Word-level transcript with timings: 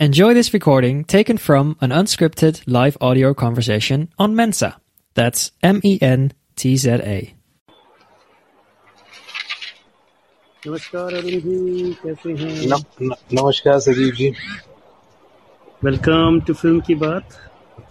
Enjoy 0.00 0.34
this 0.34 0.52
recording 0.52 1.04
taken 1.04 1.38
from 1.38 1.76
an 1.80 1.90
unscripted 1.90 2.62
live 2.66 2.96
audio 3.00 3.32
conversation 3.32 4.08
on 4.18 4.34
Mensa. 4.34 4.76
That's 5.16 5.52
M 5.62 5.80
E 5.84 5.98
N 6.02 6.32
T 6.56 6.76
Z 6.76 7.00
A. 7.04 7.34
नमस्कार 10.62 11.14
अरुण 11.14 11.40
जी 11.44 11.92
कैसे 12.02 12.32
हैं 12.32 12.66
न, 12.68 12.76
न, 13.02 13.14
नमस्कार 13.32 13.78
Sadeep 13.86 14.14
ji 14.20 14.28
welcome 15.84 16.40
to 16.46 16.54
film 16.54 16.80
की 16.86 16.94
बात 17.02 17.34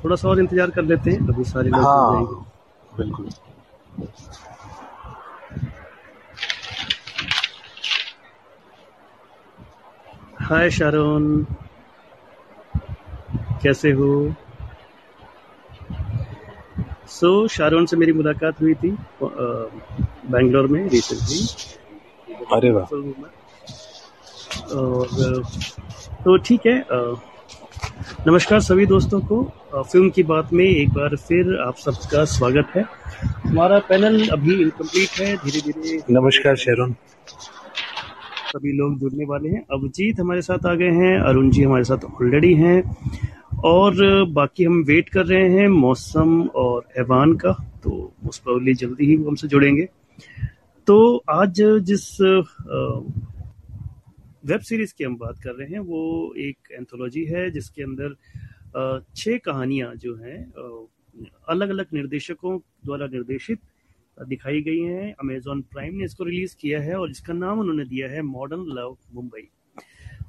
थोड़ा 0.04 0.16
सा 0.16 0.28
और 0.30 0.40
इंतजार 0.40 0.70
कर 0.78 0.84
लेते 0.92 1.12
हैं 1.12 1.28
अभी 1.34 1.44
सारे 1.52 1.70
लोग 1.70 1.80
जुड़ 1.80 1.88
हाँ 1.88 2.14
जाएंगे 2.14 2.98
बिल्कुल 2.98 3.30
हाय 10.48 10.70
शारोन 10.78 11.26
कैसे 13.63 13.91
हो? 13.93 14.11
सो 17.09 17.29
so, 17.43 17.51
शारोन 17.53 17.87
से 17.87 17.97
मेरी 17.97 18.13
मुलाकात 18.13 18.61
हुई 18.61 18.75
थी 18.75 18.91
बैंगलोर 19.23 20.67
में 20.67 20.89
रिसेंटली 20.89 21.41
अरे 22.53 22.71
वाह। 22.71 22.85
और 24.75 25.43
तो 26.25 26.37
ठीक 26.47 26.67
है 26.67 26.77
नमस्कार 28.27 28.61
सभी 28.61 28.87
दोस्तों 28.87 29.21
को। 29.23 29.43
फ़िल्म 29.75 30.11
की 30.11 30.23
बात 30.23 30.53
में 30.53 30.65
एक 30.65 30.89
बार 30.95 31.17
फिर 31.19 31.59
आप 31.67 31.77
सबका 31.79 32.25
स्वागत 32.33 32.73
है। 32.77 32.83
हमारा 33.47 33.79
पैनल 33.89 34.29
अभी 34.29 34.55
इनकम्प्लीट 34.63 35.21
है 35.21 35.37
धीरे 35.37 35.61
धीरे 35.63 35.99
नमस्कार 36.11 36.57
शेरोन 36.57 36.95
सभी 38.49 38.73
लोग 38.73 38.99
जुड़ने 39.01 39.25
वाले 39.29 39.49
हैं। 39.49 39.61
अभिजीत 39.73 40.21
हमारे 40.21 40.43
साथ 40.43 40.67
आ 40.67 40.75
गए 40.75 40.91
हैं 40.93 41.19
अरुण 41.21 41.51
जी 41.51 41.63
हमारे 41.63 41.85
साथ 41.85 42.05
ऑलरेडी 42.05 42.53
हैं। 42.57 42.83
और 43.65 44.25
बाकी 44.33 44.65
हम 44.65 44.83
वेट 44.87 45.09
कर 45.09 45.27
रहे 45.27 45.49
हैं 45.51 45.69
मौसम 45.69 46.41
और 46.57 46.89
ऐवान 46.99 47.35
का 47.37 47.53
तो 47.85 47.91
मोस्ट 48.25 48.43
प्रोबेबली 48.43 48.75
जल्दी 48.75 49.07
ही 49.07 49.17
वो 49.17 49.29
हमसे 49.29 49.49
जुड़ेंगे। 49.49 49.89
तो 50.89 51.25
आज 51.31 51.61
जिस 51.83 52.21
वेब 54.45 54.61
सीरीज़ 54.61 54.95
की 54.99 55.05
हम 55.05 55.17
बात 55.17 55.39
कर 55.45 55.55
रहे 55.55 55.69
हैं, 55.69 55.79
वो 55.81 56.35
एक 56.39 56.73
एंथोलॉजी 56.73 57.25
है, 57.25 57.51
जिसके 57.51 57.83
अंदर 57.83 58.15
छह 59.17 59.37
कहानियाँ 59.45 59.95
जो 59.97 60.15
हैं 60.17 60.39
अलग 61.49 61.69
अलग 61.69 61.87
निर्देशकों 61.95 62.59
द्वारा 62.85 63.07
निर्देशित 63.09 63.61
दिखाई 64.19 64.61
गई 64.63 64.81
हैं। 64.81 65.15
अमेजॉन 65.15 65.61
प्राइम 65.73 65.95
ने 65.95 66.05
इसको 66.05 66.25
रिलीज़ 66.25 66.57
किया 66.61 66.81
है 66.81 66.99
और 66.99 67.11
इसका 67.11 67.35
नाम 67.35 67.61
उन्होंने 67.61 67.85
दिया 67.87 68.09
है 68.09 68.23
मॉडर्न 68.25 68.65
लव 68.79 68.97
मुंबई 69.15 69.49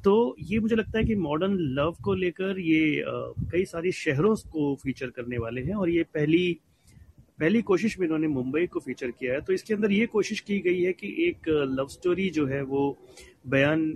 तो 0.03 0.35
ये 0.39 0.59
मुझे 0.59 0.75
लगता 0.75 0.97
है 0.97 1.03
कि 1.05 1.15
मॉडर्न 1.15 1.57
लव 1.77 1.95
को 2.03 2.13
लेकर 2.13 2.59
ये 2.59 3.03
कई 3.51 3.65
सारी 3.65 3.91
शहरों 3.91 4.35
को 4.51 4.75
फीचर 4.83 5.09
करने 5.09 5.37
वाले 5.37 5.61
हैं 5.61 5.75
और 5.75 5.89
ये 5.89 6.03
पहली 6.13 6.59
पहली 7.39 7.61
कोशिश 7.61 7.99
में 7.99 8.05
इन्होंने 8.07 8.27
मुंबई 8.27 8.65
को 8.67 8.79
फीचर 8.79 9.11
किया 9.11 9.33
है। 9.33 9.41
तो 9.41 9.53
इसके 9.53 9.73
अंदर 9.73 9.91
ये 9.91 10.05
कोशिश 10.05 10.39
की 10.39 10.59
गई 10.59 10.81
है 10.81 10.93
कि 10.93 11.07
एक 11.27 11.49
लव 11.49 11.87
स्टोरी 11.87 12.29
जो 12.29 12.45
है 12.47 12.61
वो 12.63 12.81
बयान 13.47 13.91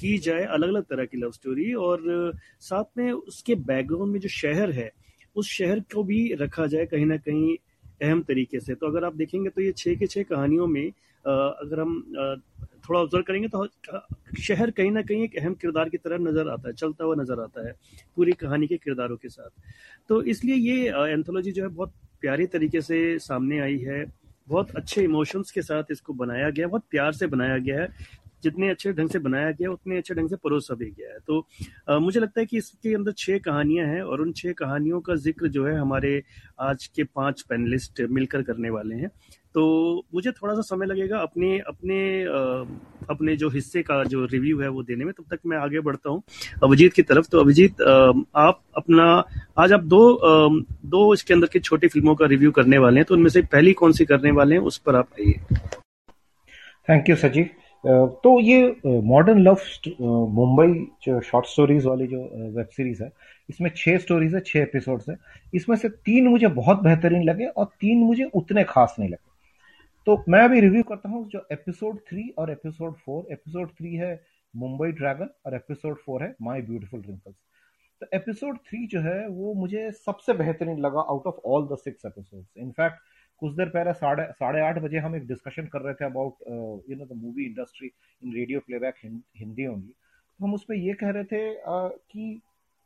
की 0.00 0.16
जाए 0.18 0.44
अलग 0.46 0.68
अलग 0.68 0.84
तरह 0.84 1.04
की 1.04 1.16
लव 1.16 1.30
स्टोरी 1.30 1.72
और, 1.74 2.32
साथ 2.60 2.84
में 2.98 3.12
उसके 3.12 3.54
बैकग्राउंड 3.54 4.12
में 4.12 4.20
जो 4.20 4.28
शहर 4.28 4.70
है, 4.70 4.90
उस 5.36 5.48
शहर 5.48 5.80
को 5.94 6.02
भी 6.04 6.32
रखा 6.34 6.66
जाए 6.66 6.86
कहीं 6.86 7.06
ना 7.06 7.16
कहीं 7.18 7.56
अहम 8.02 8.22
तरीके 8.22 8.60
से। 8.60 8.74
तो 8.74 8.86
अगर 8.86 9.04
आप 9.04 9.16
देखेंगे 9.16 9.50
तो 9.50 9.62
ये 9.62 9.72
छः 9.72 9.94
के 9.94 10.06
छः 10.06 10.22
कहानियों 10.22 10.66
में 10.66 10.86
अगर 11.24 11.80
हम 11.80 11.92
थोड़ा 12.84 13.00
ऑब्ज़र्व 13.00 13.22
करेंगे 13.22 13.48
तो 13.48 13.66
शहर 14.40 14.70
कहीं 14.70 14.90
ना 14.90 15.02
कहीं 15.02 15.22
एक 15.24 15.36
अहम 15.38 15.54
किरदार 15.54 15.88
की 15.88 15.96
तरह 15.98 16.18
नज़र 16.20 16.48
आता 16.48 16.68
है, 16.68 16.74
चलता 16.74 17.04
हुआ 17.04 17.14
नज़र 17.14 17.40
आता 17.40 17.66
है, 17.66 17.74
पूरी 18.16 18.32
कहानी 18.34 18.66
के 18.66 18.76
किरदारों 18.76 19.16
के 19.16 19.28
साथ। 19.28 19.50
तो 20.08 20.22
इसलिए 20.24 20.54
ये 20.56 21.12
एंथोलॉजी 21.12 21.52
जो 21.52 21.62
है 21.62 21.68
बहुत 21.70 21.92
प्यारी 22.20 22.46
तरीके 22.48 22.80
से 22.80 23.18
सामने 23.20 23.58
आई 23.60 23.78
है, 23.78 24.04
बहुत 24.48 24.70
अच्छे 24.76 25.02
इमोशंस 25.02 25.50
के 25.50 25.62
साथ 25.62 25.90
इसको 25.90 26.12
बनाया 26.14 26.48
गया 26.50 26.66
है 26.66 26.70
बहुत 26.70 26.84
प्यार 26.90 27.12
से 27.12 27.26
बनाया 27.26 27.58
गया 27.58 27.80
है। 27.80 27.88
जितने 28.42 28.68
अच्छे 28.70 28.92
ढंग 28.92 29.08
से 29.10 29.18
बनाया 29.18 29.50
गया 29.50 29.70
उतने 29.70 29.96
अच्छे 29.98 30.14
ढंग 30.14 30.28
से 30.28 30.36
परोसा 30.36 30.74
भी 30.74 30.90
गया 30.90 31.12
है। 31.12 31.18
तो 31.26 31.40
अ, 31.88 31.98
मुझे 31.98 32.20
लगता 32.20 32.40
है 32.40 32.46
कि 32.46 32.56
इसके 32.58 32.94
अंदर 32.94 33.12
छह 33.18 33.38
कहानियाँ 33.40 33.86
हैं 33.86 34.02
और 34.02 34.20
उन 34.20 34.32
छह 34.32 34.52
कहानियों 34.52 35.00
का 35.00 35.14
ज़िक्र 35.18 35.48
जो 35.48 35.66
है 35.66 35.78
हमारे 35.78 36.22
आज 36.60 36.86
के 36.86 37.04
पाँच 37.04 37.42
पैनलिस्ट 37.42 38.00
मिलकर 38.10 38.42
करने 38.42 38.70
वाले 38.70 38.94
हैं। 38.94 39.08
तो 39.54 39.62
मुझे 40.14 40.30
थोड़ा 40.32 40.54
सा 40.54 40.60
समय 40.62 40.86
लगेगा 40.86 41.18
अपने 41.18 41.58
अपने 41.58 41.98
अ, 42.24 42.66
अपने 43.10 43.34
जो 43.36 43.48
हिस्से 43.50 43.82
का 43.82 44.02
जो 44.04 44.24
रिव्यू 44.24 44.60
है 44.60 44.68
वो 44.68 44.82
देने 44.82 45.04
में 45.04 45.12
तब 45.14 45.24
तक 45.30 45.40
मैं 45.46 45.56
आगे 45.58 45.80
बढ़ता 45.80 46.10
हूँ। 46.10 46.22
अभिजीत 46.64 46.92
की 46.92 47.02
तरफ़। 47.02 47.28
तो 47.32 47.40
अभिजीत 47.40 47.80
आप 47.82 48.62
अपना 48.76 49.04
आज 49.58 49.72
आप 49.72 49.84
दो 49.86 50.00
अ, 50.08 50.48
दो 50.86 51.12
इसके 51.14 51.34
अंदर 51.34 51.46
की 51.46 51.60
छोटी 51.60 51.88
फ़िल्मों 51.88 52.14
का 52.14 52.26
रिव्यू 52.26 52.50
करने 52.52 52.78
वाले 52.78 52.96
हैं 52.96 53.04
तो 53.04 53.14
उनमें 53.14 53.30
से 53.30 53.42
पहली 53.52 53.72
कौन 53.72 53.92
सी 53.92 54.04
करने 54.04 54.30
वाले 54.32 54.54
हैं 54.54 54.62
उस 54.62 54.78
पर 54.78 54.96
आप 54.96 55.08
आइए। 55.20 55.56
थैंक 56.88 57.08
यू 57.08 57.16
सजी 57.16 57.42
तो 57.84 58.38
ये 58.40 59.00
मॉडर्न 59.02 59.38
लव 59.42 59.60
मुंबई 60.00 60.72
जो 61.04 61.20
शॉर्ट 61.20 61.46
स्टोरीज 61.46 61.86
वाली 61.86 62.06
जो 62.06 62.22
वेब 62.56 62.66
सीरीज़ 62.66 63.02
है, 63.02 63.10
इसमें 63.48 63.70
छह 63.76 63.96
स्टोरीज 63.98 64.34
है, 64.34 64.40
छह 64.40 64.60
एपिसोड्स 64.60 65.08
है। 65.08 65.16
इसमें 65.54 65.76
से 65.76 65.88
तीन 65.88 66.28
मुझे 66.28 66.48
बहुत 66.50 66.82
बेहतरीन 66.82 67.22
लगे 67.24 67.46
और 67.46 67.64
तीन 67.80 68.04
मुझे 68.04 68.24
उतने 68.34 68.64
खास 68.64 68.96
नहीं 68.98 69.08
लगे। 69.10 69.30
तो 70.06 70.22
मैं 70.28 70.40
अभी 70.40 70.60
रिव्यू 70.60 70.82
करता 70.82 71.08
हूँ, 71.08 71.28
जो 71.28 71.46
एपिसोड 71.52 71.98
थ्री 72.08 72.28
और 72.38 72.50
एपिसोड 72.50 72.94
फोर 72.96 73.32
एपिसोड 73.32 73.70
थ्री 73.70 73.94
है 73.94 74.20
मुंबई 74.54 74.92
ड्रैगन 74.92 75.28
और 75.46 75.54
एपिसोड 75.54 75.96
फोर 75.96 76.22
है 76.22 76.34
माई 76.42 76.62
ब्यूटीफुल 76.62 77.00
रिंकल्स 77.00 77.36
तो 78.00 78.06
एपिसोड 78.16 78.56
थ्री 78.68 78.86
जो 78.86 79.00
है, 79.00 79.26
वो 79.28 79.52
मुझे 79.54 79.90
सबसे 79.96 80.32
बेहतरीन 80.34 80.78
लगा 80.80 81.00
out 81.00 81.26
of 81.26 81.36
all 81.46 81.66
the 81.66 81.78
six 81.78 82.06
episodes 82.06 82.46
in fact 82.56 82.96
कुछ 83.42 83.54
देर 83.56 83.68
पहले 83.68 83.92
साढ़े 83.92 84.24
साढ़े 84.32 84.60
आठ 84.60 84.78
बजे 84.82 84.98
हम 84.98 85.16
एक 85.16 85.26
डिस्कशन 85.26 85.66
कर 85.66 85.80
रहे 85.80 85.94
थे 85.94 86.04
about 86.04 86.34
you 86.90 86.96
know 86.96 87.04
the 87.04 87.18
movie 87.22 87.44
industry 87.44 87.90
in 88.22 88.34
radio 88.34 88.60
playback 88.66 88.94
Hindi 89.04 89.66
only 89.66 89.88
तो 89.88 90.44
हम 90.44 90.54
उसमें 90.54 90.76
ये 90.76 90.92
कह 90.94 91.10
रहे 91.10 91.24
थे 91.24 91.40
uh, 91.54 91.90
कि 92.10 92.42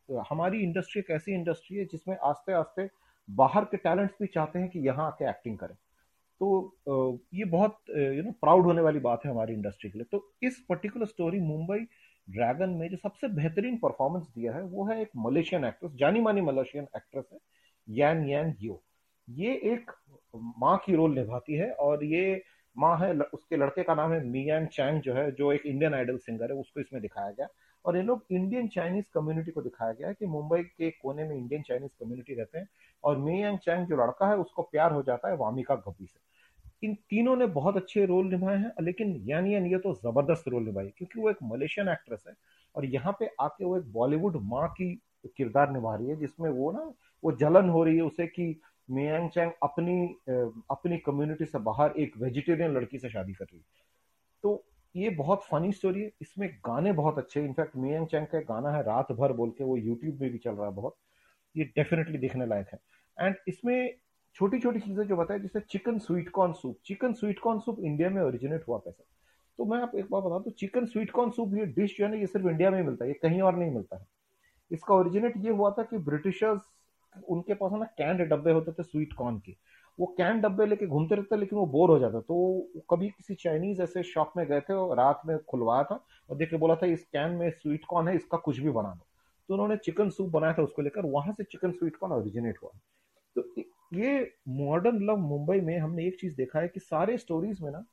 uh, 0.09 0.23
हमारी 0.31 0.63
इंडस्ट्री 0.63 1.01
एक 1.01 1.11
ऐसी 1.11 1.35
इंडस्ट्री 1.35 1.77
है 1.79 1.85
जिसमें 1.85 2.17
आस्ते 2.31 2.53
आस्ते 2.53 2.89
बाहर 3.29 3.65
के 3.65 3.77
टैलेंट्स 3.77 4.15
भी 4.21 4.27
चाहते 4.35 4.59
हैं 4.59 4.69
कि 4.69 4.79
यहाँ 4.87 5.07
आके 5.07 5.29
एक्टिंग 5.31 5.59
करें। 5.59 5.75
तो 6.41 6.49
uh, 6.89 7.19
ये 7.35 7.45
बहुत 7.45 7.77
यू 7.91 8.23
नो 8.23 8.33
प्राउड 8.41 8.65
होने 8.65 8.83
वाली 8.83 8.99
बात 8.99 9.25
है 9.25 9.31
हमारी 9.31 9.55
इंडस्ट्री 9.55 9.91
के 9.91 9.99
लिए। 9.99 10.07
तो 10.11 10.25
इस 10.43 10.65
पर्टिकुलर 10.69 11.07
स्टोरी 11.07 11.41
मुंबई 11.41 11.79
ड्रैगन 12.29 12.71
में 12.71 12.89
जो 12.89 12.97
सबसे 12.97 13.29
बेहतरीन 13.35 13.77
परफॉर्मेंस 13.77 14.27
दिया 14.35 14.55
है 14.55 14.63
वो 14.63 14.89
है 14.89 15.01
एक 15.03 15.11
मलेशियन 15.17 15.65
एक्ट्रेस 15.65 15.93
जानी 15.95 16.21
मानी 16.21 16.41
मलेशियन 16.41 16.87
एक्ट्रेस 16.97 17.25
है 17.33 17.39
यान 17.89 18.27
यान 18.29 18.55
यो 18.63 18.83
ये 19.29 19.53
एक 19.73 19.91
माँ 20.35 20.77
की 20.87 20.95
रोल 20.97 21.15
निभाती 21.15 21.55
है 21.55 21.71
और 21.73 22.05
ये 22.05 22.43
माँ 22.77 22.97
है 22.99 23.13
उसके 23.35 23.57
लड़के 23.57 23.83
का 23.83 23.95
नाम 23.95 24.13
है 24.13 24.25
मियान 24.25 24.67
चैंग 24.67 25.01
जो 25.03 25.15
है, 25.15 25.31
जो 25.33 25.53
एक 25.53 25.63
इंडियन 25.67 25.95
आइडल 25.95 26.17
सिंगर 26.19 26.53
है, 26.53 26.59
उसको 26.59 26.81
इसमें 26.81 27.01
दिखाया 27.03 27.31
गया। 27.31 27.49
और 27.85 27.97
ये 27.97 28.03
लोग 28.03 28.25
इंडियन 28.31 28.69
चाइनीज़ 28.69 29.05
कम्युनिटी 29.15 29.51
को 29.51 29.63
दिखाया 29.63 29.93
गया 29.93 30.09
है 30.09 30.15
कि 30.15 30.27
मुंबई 30.27 30.63
के 30.63 30.91
कोने 30.93 31.25
में 31.25 31.37
इंडियन 31.37 31.63
चाइनीज़ 31.63 31.91
कम्युनिटी 32.01 32.35
रहते 32.35 32.59
हैं 32.59 32.69
और 33.05 33.19
मियान 33.19 33.57
चैंग 33.57 33.87
जो 33.87 33.97
लड़का 33.97 34.29
है, 34.29 34.37
उसको 34.37 34.63
प्यार 34.63 34.93
हो 34.93 35.03
जाता 35.03 35.29
है 35.29 35.37
वामिका 35.37 35.75
गब्बी 35.77 36.07
से। 36.07 36.21
इन 36.83 36.95
तीनों 37.11 37.37
ने 37.37 37.47
बहुत 37.49 37.77
अच्छे 37.77 38.05
रोल 38.07 38.27
निभाए 38.27 38.57
हैं, 38.57 38.73
लेकिन 38.81 39.15
यानी 39.27 39.55
यानी 39.55 39.73
ये 39.73 39.79
तो 39.79 39.95
ज़बरदस्त 39.95 40.49
रोल 40.49 40.65
निभाई, 40.65 40.89
क्योंकि 40.99 41.21
वो 41.21 41.31
एक 41.31 41.37
मलेशियन 41.43 41.89
एक्ट्रेस 41.89 42.25
है 42.29 42.35
और 42.75 42.85
यहाँ 42.85 43.17
पे 43.21 43.31
आके 43.41 43.65
वो 43.65 43.77
एक 43.79 43.93
बॉलीवुड 43.93 44.37
माँ 44.45 44.69
की 44.71 44.95
किरदार 45.37 45.71
निभा 45.73 45.95
रही 45.95 46.09
है, 46.09 46.17
जिसमें 46.17 46.51
वो 46.51 46.71
ना, 46.73 46.93
वो 47.25 47.33
जलन 47.33 47.69
हो 47.69 47.85
रही 47.85 47.97
है 47.97 48.03
उसे 48.03 48.27
कि 48.27 48.61
मियांग 48.89 49.29
चैंग 49.31 49.51
अपनी 49.63 50.05
अपनी 50.71 50.97
कम्युनिटी 51.07 51.45
से 51.45 51.59
बाहर 51.61 51.95
एक 51.99 52.17
वेजिटेरियन 52.17 52.75
लड़की 52.75 52.99
से 52.99 53.09
शादी 53.11 53.33
कर 53.33 53.45
रही 53.45 53.61
तो 54.45 54.63
ये 54.95 55.11
बहुत 55.13 55.43
फनी 55.45 55.73
स्टोरी 55.73 56.03
है। 56.03 56.11
इसमें 56.23 56.49
गाने 56.67 56.93
बहुत 56.95 57.19
अच्छे 57.19 57.41
इनफैक्ट 57.41 57.77
मियांग 57.77 58.07
चैंग 58.07 58.27
का 58.27 58.41
गाना 58.45 58.71
है, 58.71 58.83
रात 58.83 59.13
भर 59.13 59.33
बोल 59.33 59.51
के, 59.51 59.65
वो 59.65 59.77
यूट्यूब 59.77 60.21
में 60.21 60.31
भी 60.33 60.39
चल 60.39 60.51
रहा 60.51 60.67
है 60.67 60.73
बहुत। 60.75 60.97
ये 61.55 61.65
डेफिनेटली 61.67 62.19
देखने 62.19 62.47
लायक 62.47 62.67
है। 62.73 62.79
एंड 63.17 63.37
इसमें 63.49 63.95
छोटी 64.37 64.59
छोटी 64.61 64.81
चीज़ें 64.81 65.07
जो 65.07 65.17
बताए, 65.17 65.39
जैसे 65.39 65.61
chicken 65.63 65.99
sweet 65.99 66.29
corn 66.31 66.53
soup 66.53 66.79
chicken 66.87 67.13
sweet 67.15 67.39
corn 67.39 67.61
soup 67.61 67.81
India 67.81 68.11
में 68.11 68.23
ओरिजिनेट 68.23 68.65
हुआ 68.69 68.79
कैसे 68.79 69.05
तो 69.59 69.65
मैं 69.65 69.79
आप 69.83 69.93
एक 69.97 70.11
बात 70.11 70.23
बता 70.25 70.39
दूँ 70.39 70.53
चिकन 70.53 70.87
स्वीट 70.87 71.11
कॉर्न 71.11 71.31
सूप 71.31 71.55
ये 71.55 71.67
डिश 71.67 71.97
जो 71.99 72.05
है 72.05 72.11
ना, 72.11 72.17
ये 72.17 72.27
सिर्फ़ 72.27 72.49
इंडिया 72.49 72.71
में 72.71 72.83
मिलता 72.83 73.05
है, 73.05 73.11
ये 73.11 73.19
कहीं 73.23 73.41
और 73.43 73.57
नहीं 73.57 73.71
मिलता 73.71 73.97
है। 73.97 74.07
इसका 74.71 74.95
ओरिजिनेट 74.95 75.35
ये 75.37 75.51
हुआ 75.53 75.71
था 75.71 75.83
कि 75.83 75.99
ब्रिटिशर्स 76.01 76.61
उनके 77.25 77.55
पास 77.55 77.73
ना 77.73 77.85
कैंड 77.99 78.21
डब्बे 78.31 78.53
होते 78.53 78.73
थे 78.73 78.83
स्वीट 78.83 79.13
कॉर्न 79.13 79.39
के। 79.39 79.55
वो 79.99 80.07
कैन 80.19 80.41
डब्बे 80.41 80.67
लेके 80.67 80.87
घूमते 80.87 81.15
रहते 81.15 81.37
लेकिन 81.37 81.59
वो 81.59 81.67
बोर 81.67 81.91
हो 81.91 81.99
जाता 81.99 82.21
तो 82.21 82.85
कभी 82.91 83.09
किसी 83.09 83.35
चाइनीज़ 83.35 83.83
ऐसे 83.83 84.03
शॉप 84.03 84.33
में 84.37 84.47
गए 84.47 84.61
थे 84.61 84.73
और 84.73 84.97
रात 84.97 85.23
में 85.27 85.37
खुलवाया 85.41 85.83
था 85.85 85.95
और 86.31 86.37
देख 86.37 86.51
के 86.51 86.57
बोला 86.57 86.75
था, 86.77 86.87
इस 86.87 87.05
कैन 87.07 87.31
में 87.33 87.51
स्वीट 87.51 87.85
कॉर्न 87.89 88.09
है, 88.09 88.15
इसका 88.17 88.39
कुछ 88.39 88.59
भी 88.59 88.71
बना 88.71 88.89
दो। 88.89 89.07
तो 89.49 89.55
उन्होंने 89.55 89.77
चिकन 89.77 90.11
सूप 90.11 90.31
बनाया 90.31 90.53
था 90.53 90.63
उसको 90.63 90.83
लेकर, 90.83 91.07
वहाँ 91.07 91.33
से 91.33 91.45
चिकन 91.45 91.71
स्वीट 91.73 91.97
कॉर्न 91.97 92.15
ओरिजिनेट 92.15 92.59
हुआ। 92.63 92.71
तो 93.37 93.63
ये 93.95 94.33
मॉडर्न 94.49 95.03
लव 95.07 95.17
मुंबई 95.19 95.61
में 95.61 95.79
हमने 95.79 96.07
एक 96.07 96.19
चीज़ 96.21 96.37
देखा 96.37 96.61
है 96.61 96.69
कि 96.69 96.81
सारे 96.81 97.17
स्टोरीज 97.19 97.61
में 97.63 97.71
ना 97.71 97.85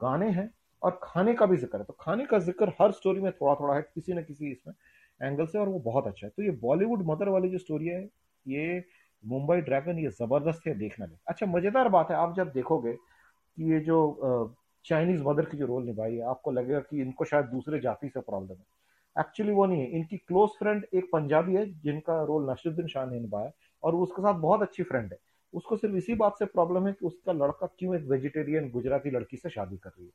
गाने 0.00 0.30
हैं 0.30 0.48
और 0.82 0.98
खाने 1.02 1.34
का 1.34 1.46
भी 1.46 1.56
ज़िक्र 1.56 1.78
है। 1.78 1.84
तो 1.84 1.96
खाने 2.00 2.24
का 2.26 2.38
ज़िक्र 2.40 2.72
हर 2.80 2.92
स्टोरी 2.92 3.20
में 3.20 3.30
थोड़ा 3.32 3.54
थोड़ा 3.54 3.74
है, 3.74 3.82
किसी 3.84 4.12
न 4.12 4.22
किसी 4.22 4.50
इसमें 4.52 4.74
एंगल 5.20 5.46
से 5.46 5.58
और 5.58 5.68
वो 5.68 5.78
बहुत 5.80 6.06
अच्छा 6.06 6.26
है। 6.26 6.32
तो 6.36 6.42
ये 6.42 6.50
बॉलीवुड 6.62 7.04
मदर 7.06 7.28
वाली 7.28 7.48
जो 7.48 7.58
स्टोरी 7.58 7.88
है 7.88 8.02
ये 8.46 8.84
मुंबई 9.24 9.60
ड्रैगन 9.60 9.98
ये 9.98 10.10
ज़बरदस्त 10.10 10.66
है 10.66 10.74
देखने 10.78 11.06
में। 11.06 11.16
अच्छा 11.28 11.46
मज़ेदार 11.46 11.88
बात 11.88 12.10
है, 12.10 12.16
आप 12.16 12.34
जब 12.36 12.52
देखोगे 12.52 12.92
कि 12.92 13.72
ये 13.72 13.80
जो 13.80 14.54
चाइनीज़ 14.84 15.22
मदर 15.22 15.44
की 15.44 15.56
जो 15.56 15.66
रोल 15.66 15.84
निभाई 15.84 16.14
है, 16.14 16.22
आपको 16.22 16.50
लगेगा 16.50 16.80
कि 16.80 17.00
इनको 17.00 17.24
शायद 17.24 17.44
दूसरे 17.46 17.80
जाति 17.80 18.08
से 18.08 18.20
प्रॉब्लम 18.20 18.54
है। 18.54 18.64
एक्चुअली 19.16 19.52
वो 19.52 19.66
नहीं 19.66 19.80
है, 19.80 19.86
इनकी 19.90 20.16
क्लोज 20.18 20.50
फ्रेंड 20.58 20.84
एक 20.94 21.08
पंजाबी 21.12 21.54
है, 21.54 21.66
जिनका 21.82 22.22
रोल 22.24 22.50
नशरुद्दीन 22.50 22.86
शाह 22.86 23.06
ने 23.06 23.20
निभाया, 23.20 23.50
और 23.82 23.94
उसके 23.94 24.22
साथ 24.22 24.34
बहुत 24.40 24.62
अच्छी 24.62 24.82
फ्रेंड 24.82 25.12
है। 25.12 25.18
उसको 25.54 25.76
सिर्फ़ 25.76 25.96
इसी 25.96 26.14
बात 26.14 26.38
से 26.38 26.44
प्रॉब्लम 26.44 26.86
है 26.86 26.92
कि 26.92 27.06
उसका 27.06 27.32
लड़का 27.32 27.66
क्यों 27.78 27.94
एक 27.96 28.04
वेजिटेरियन 28.08 28.70
गुजराती 28.70 29.10
लड़की 29.10 29.36
से 29.36 29.50
शादी 29.50 29.76
कर 29.76 29.90
रही 29.90 30.06
है। 30.06 30.12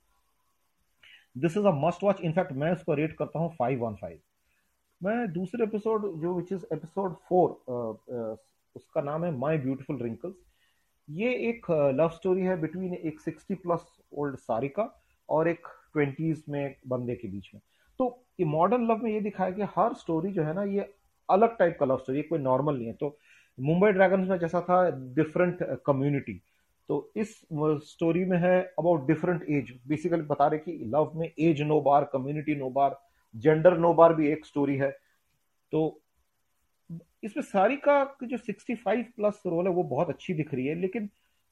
This 1.36 1.58
is 1.58 1.66
a 1.66 1.72
must 1.78 2.04
watch 2.04 2.22
in fact 2.22 2.52
मैं 2.54 2.72
उसको 2.72 2.94
रेट 2.94 3.16
करता 3.18 3.40
हूँ 3.40 3.54
फाइव 3.60 3.86
वन 3.86 3.96
फाइव 3.96 4.20
मैं 5.02 5.32
दूसरे 5.34 5.64
एपिसोड 5.64 6.06
जो 6.22 6.34
विच 6.34 6.52
इज़ 6.52 6.66
एपिसोड 6.74 7.16
फोर 7.30 7.50
उसका 8.76 9.02
नाम 9.02 9.26
है 9.26 9.32
माई 9.38 9.58
ब्यूटिफुल 9.58 10.02
रिंकल्स 10.04 10.36
ये 11.08 11.34
एक 11.50 11.66
लव 11.96 12.10
स्टोरी 12.10 12.42
है 12.42 12.60
बिटवीन 12.62 12.94
एक 12.94 13.20
सिक्सटी 13.20 13.56
प्लस 13.56 13.86
ओल्ड 14.14 14.38
सारिका 14.38 14.90
और 15.30 15.48
एक 15.48 15.68
ट्वेंटीज 15.94 16.44
में 16.50 16.76
बंदे 16.88 17.16
के 17.16 17.28
बीच 17.28 17.50
में। 17.54 17.62
तो 18.00 18.08
ये 18.40 18.46
मॉडर्न 18.46 18.88
लव 18.88 19.04
में 19.04 19.12
ये 19.12 19.22
दिखाया 19.22 19.52
कि 19.52 19.64
हर 19.78 19.94
स्टोरी 19.94 20.32
जो 20.32 20.44
है 20.44 20.54
ना 20.54 20.64
ये 20.64 20.94
अलग 21.30 21.58
टाइप 21.58 21.78
का 21.80 21.86
लव 21.86 21.98
स्टोरी 21.98 22.22
कोई 22.22 22.40
नॉर्मल 22.40 22.78
नहीं 22.78 22.88
है। 22.88 22.94
तो 22.94 23.18
मुंबई 23.58 23.92
ड्रैगन 23.92 24.20
में 24.20 24.38
जैसा 24.40 24.62
था 24.62 24.90
डिफरेंट 25.16 25.64
कम्युनिटी 25.86 26.34
uh, 26.34 26.46
तो 26.90 27.12
इस 27.16 27.40
स्टोरी 27.92 28.26
में 28.26 28.38
है 28.38 28.60
अबाउट 28.80 29.08
डिफरेंट 29.08 29.44
एज 29.50 29.72
बेसिकली 29.88 30.22
बता 30.22 30.48
रहे 30.48 30.60
कि 30.60 30.84
लव 30.86 31.12
में 31.16 31.32
age 31.40 31.62
no 31.62 31.80
bar 31.82 32.10
community 32.14 32.56
no 32.56 32.70
bar 32.70 33.00
gender 33.38 33.78
no 33.78 33.94
bar 33.94 34.14
भी 34.14 34.32
एक 34.32 34.46
स्टोरी 34.46 34.76
है। 34.78 34.90
तो 35.72 36.02
इसमें 37.24 37.44
सारी 37.44 37.76
का 37.80 38.04
जो 38.24 38.38
65 38.40 39.04
प्लस 39.16 39.42
रोल 39.46 39.68
है, 39.68 39.72
वो 39.74 39.84
बहुत 39.86 40.10
अच्छी 40.10 40.34
दिख 40.34 40.54
रही 40.54 40.68
है, 40.68 40.76
लेकिन 40.76 41.10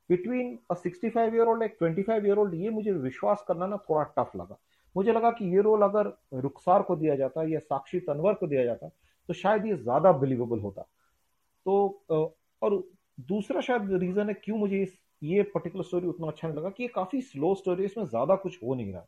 बिटवीन 0.10 0.58
अ 0.72 0.76
65 0.76 1.34
ईयर 1.36 1.48
ओल्ड 1.48 1.64
एक 1.64 1.78
25 1.80 2.26
ईयर 2.26 2.38
ओल्ड 2.38 2.54
ये 2.56 2.70
मुझे 2.72 2.92
विश्वास 2.94 3.44
करना 3.48 3.68
ना 3.68 3.78
थोड़ा 3.90 4.04
टफ 4.18 4.32
लगा। 4.36 4.58
मुझे 4.96 5.14
लगा 5.14 5.32
कि 5.32 5.46
ये 5.56 5.62
रोल 5.62 5.82
अगर 5.82 6.12
रुखसार 6.36 6.82
को 6.82 6.96
दिया 6.96 7.16
जाता 7.16 7.44
या 7.44 7.60
साक्षी 7.62 8.00
तनवर 8.02 8.34
को 8.34 8.48
दिया 8.48 8.64
जाता 8.66 8.88
तो 9.30 9.34
शायद 9.34 9.66
ये 9.66 9.76
ज़्यादा 9.78 10.12
बिलीवेबल 10.14 10.60
होता। 10.60 10.82
तो 11.66 12.04
और 12.62 12.84
दूसरा 13.22 13.62
शायद 13.62 13.92
रीजन 13.94 14.28
है, 14.28 14.34
क्यों 14.36 14.58
मुझे 14.58 14.82
इस, 14.84 14.98
ये 15.22 15.44
पर्टिकुलर 15.46 15.84
स्टोरी 15.84 16.08
उतना 16.08 16.28
अच्छा 16.28 16.48
नहीं 16.48 16.58
लगा 16.58 16.70
कि 16.70 16.84
ये 16.84 16.90
काफ़ी 16.96 17.22
स्लो 17.24 17.54
स्टोरी 17.56 17.82
है, 17.82 17.86
इसमें 17.86 18.06
ज़्यादा 18.06 18.36
कुछ 18.36 18.58
हो 18.64 18.76
नहीं 18.76 18.94
रहा। 18.94 19.06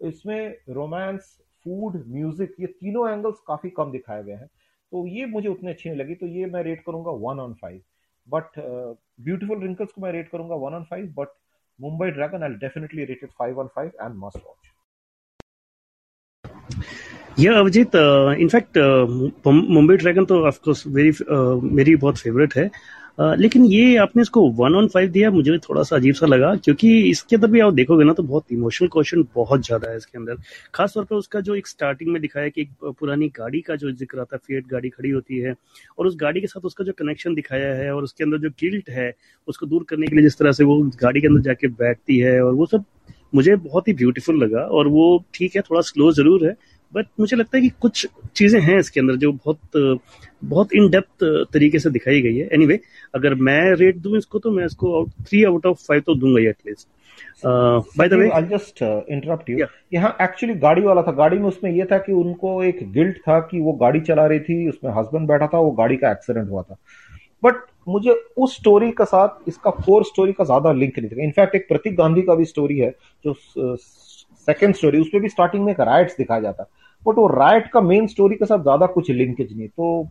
इसमें 0.00 0.56
रोमांस 0.68 1.36
फ़ूड 1.64 2.02
म्यूज़िक 2.08 2.54
ये 2.60 2.66
तीनों 2.66 3.08
एंगल्स 3.10 3.38
काफ़ी 3.46 3.70
कम 3.70 3.90
दिखाए 3.92 4.22
गए 4.24 4.32
हैं। 4.32 4.46
तो 4.46 5.06
ये 5.06 5.26
मुझे 5.26 5.48
उतनी 5.48 5.70
अच्छी 5.70 5.88
नहीं 5.88 5.98
लगी 5.98 6.14
तो 6.14 6.26
ये 6.26 6.46
मैं 6.46 6.62
रेट 6.62 6.82
करूँगा 6.86 7.10
one 7.20 7.40
on 7.40 7.54
five 7.54 7.80
but 8.28 8.58
Beautiful 8.58 9.62
Wrinkles 9.62 9.92
को 9.92 10.02
मैं 10.02 10.12
रेट 10.12 10.28
करूँगा 10.28 10.54
one 10.64 10.74
on 10.74 10.84
five 10.90 11.14
but 11.18 11.28
Mumbai 11.78 12.10
Dragon 12.10 12.42
I 12.42 12.54
definitely 12.60 13.04
rated 13.04 13.30
five 13.38 13.58
on 13.60 13.66
five 13.76 13.90
and 14.02 14.14
must 14.16 14.46
watch 14.46 14.68
या 17.40 17.52
Abhijeet 17.58 17.96
in fact 18.40 18.78
Mumbai 19.46 19.96
Dragon 19.96 20.24
तो 20.24 20.40
ऑफकोर्स 20.46 20.86
वेरी 20.86 21.12
मेरी 21.76 21.94
बहुत 21.96 22.18
फेवरेट 22.18 22.56
है। 22.56 22.68
uh, 22.68 22.74
लेकिन 23.20 23.64
ये 23.64 23.96
आपने 23.98 24.22
इसको 24.22 24.40
वन 24.52 24.74
ऑन 24.74 24.86
फाइव 24.88 25.08
दिया, 25.10 25.30
मुझे 25.30 25.56
थोड़ा 25.60 25.82
सा 25.82 25.96
अजीब 25.96 26.14
सा 26.14 26.26
लगा, 26.26 26.54
क्योंकि 26.56 26.90
इसके 27.10 27.36
अंदर 27.36 27.48
भी 27.50 27.60
आप 27.60 27.72
देखोगे 27.74 28.04
ना 28.04 28.12
तो 28.12 28.22
बहुत 28.22 28.52
इमोशनल 28.52 28.88
क्वेश्चन 28.88 29.24
बहुत 29.34 29.64
ज़्यादा 29.66 29.90
है 29.90 29.96
इसके 29.96 30.18
अंदर। 30.18 30.36
खासतौर 30.74 31.04
पर 31.04 31.16
उसका 31.16 31.40
जो 31.40 31.54
एक 31.54 31.66
स्टार्टिंग 31.66 32.10
में 32.12 32.20
दिखाया 32.22 32.48
कि 32.48 32.60
एक 32.60 32.94
पुरानी 33.00 33.28
गाड़ी 33.38 33.60
का 33.60 33.76
जो 33.76 33.90
ज़िक्र 33.92 34.20
आता 34.20 34.36
है 34.36 34.40
फेट 34.46 34.68
गाड़ी 34.68 34.88
खड़ी 34.88 35.10
होती 35.10 35.38
है, 35.38 35.54
और 35.98 36.06
उस 36.06 36.16
गाड़ी 36.20 36.40
के 36.40 36.46
साथ 36.46 36.64
उसका 36.64 36.84
जो 36.84 36.92
कनेक्शन 36.98 37.34
दिखाया 37.34 37.74
है, 37.74 37.92
और 37.94 38.02
उसके 38.02 38.24
अंदर 38.24 38.38
जो 38.38 38.50
गिल्ट 38.60 38.90
है, 38.90 39.12
उसको 39.48 39.66
दूर 39.66 39.84
करने 39.88 40.06
के 40.06 40.16
लिए 40.16 40.24
जिस 40.24 40.38
तरह 40.38 40.52
से 40.52 40.64
वो 40.64 40.80
गाड़ी 41.02 41.20
के 41.20 41.26
अंदर 41.26 41.40
जाके 41.42 41.68
बैठती 41.68 42.18
है, 42.18 42.40
और 42.42 42.54
वो 42.54 42.66
सब 42.66 42.84
मुझे 43.34 43.54
बहुत 43.58 43.88
ही 43.88 43.92
ब्यूटीफुल 43.94 44.42
लगा, 44.42 44.60
और 44.60 44.88
वो 44.88 45.24
ठीक 45.34 45.56
है, 45.56 45.62
थोड़ा 45.62 45.80
स्लो 45.82 46.10
ज़रूर 46.12 46.46
है 46.46 46.56
बट 46.92 47.06
मुझे 47.20 47.36
लगता 47.36 47.56
है 47.56 47.62
कि 47.62 47.68
कुछ 47.80 48.06
चीज़ें 48.36 48.60
हैं 48.60 48.78
इसके 48.78 49.00
अंदर 49.00 49.16
जो 49.16 49.32
बहुत 49.34 49.98
बहुत 50.44 50.72
इन 50.74 50.88
डेप्थ 50.90 51.24
तरीके 51.52 51.78
से 51.78 51.90
दिखाई 51.90 52.20
गई 52.22 52.36
है। 52.36 52.48
एनीवे 52.48 52.74
anyway, 52.74 52.88
अगर 53.14 53.34
मैं 53.36 53.74
रेट 53.76 53.96
दूँ 53.98 54.16
इसको 54.18 54.38
तो 54.38 54.50
मैं 54.50 54.64
इसको 54.66 55.04
थ्री 55.20 55.42
आउट 55.44 55.66
ऑफ़ 55.66 55.84
फाइव 55.88 56.02
तो 56.06 56.14
दूँगा 56.14 56.48
at least 56.50 56.88
by 57.44 58.08
the 58.08 58.12
way 58.12 58.28
I 58.30 58.42
just 58.48 58.82
interrupt 58.82 59.50
you 59.50 59.66
यहाँ 59.92 60.16
एक्चुअली 60.22 60.54
गाड़ी 60.58 60.82
वाला 60.82 61.02
था। 61.02 61.12
गाड़ी 61.14 61.38
में 61.38 61.46
उसमें 61.48 61.70
ये 61.72 61.84
था 61.92 61.98
कि 61.98 62.12
उनको 62.14 62.62
एक 62.64 62.80
गिल्ट 62.92 63.18
था 63.18 63.38
कि 63.42 63.60
वो 63.60 63.72
गाड़ी 63.82 64.00
चला 64.02 64.26
रही 64.26 64.40
थी 64.40 64.68
उसमें 64.68 64.90
हस्बैंड 64.92 65.28
बैठा 65.28 65.46
था 65.46 65.58
वो 65.58 65.70
गाड़ी 65.80 65.96
का 65.96 66.10
एक्सीडेंट 66.10 66.48
हुआ 66.50 66.62
था। 66.62 66.76
बट 67.42 67.62
मुझे 67.88 68.14
उस 68.36 68.56
स्टोरी 68.56 68.90
के 68.92 69.04
साथ 69.04 69.48
इसका 69.48 69.70
कोर 69.78 70.04
स्टोरी 70.04 70.32
का 70.32 70.44
ज़्यादा 70.44 70.72
लिंक 70.72 70.98
नहीं 70.98 71.10
था 71.10 71.22
इनफैक्ट 71.24 71.54
एक 71.54 71.68
प्रतीक 71.68 71.96
गांधी 71.96 72.22
का 72.22 72.34
भी 72.34 72.44
स्टोरी 72.44 72.78
है 72.78 72.90
जो 73.24 73.34
सेकेंड 74.50 74.74
स्टोरी 74.74 75.00
उसमें 75.00 75.22
भी 75.22 75.28
स्टार्टिंग 75.28 75.64
में 75.64 75.72
एक 75.72 75.80
राइट्स 75.82 76.16
दिखाया 76.18 76.40
जाता। 76.40 76.70
बट 77.06 77.18
वो 77.18 77.26
राइट 77.28 77.68
का 77.72 77.80
मेन 77.82 78.06
स्टोरी 78.06 78.36
के 78.36 78.46
साथ 78.46 78.62
ज़्यादा 78.62 78.86
कुछ 78.88 79.10
लिंकेज 79.10 79.56
नहीं 79.56 79.68
तो 79.68 80.08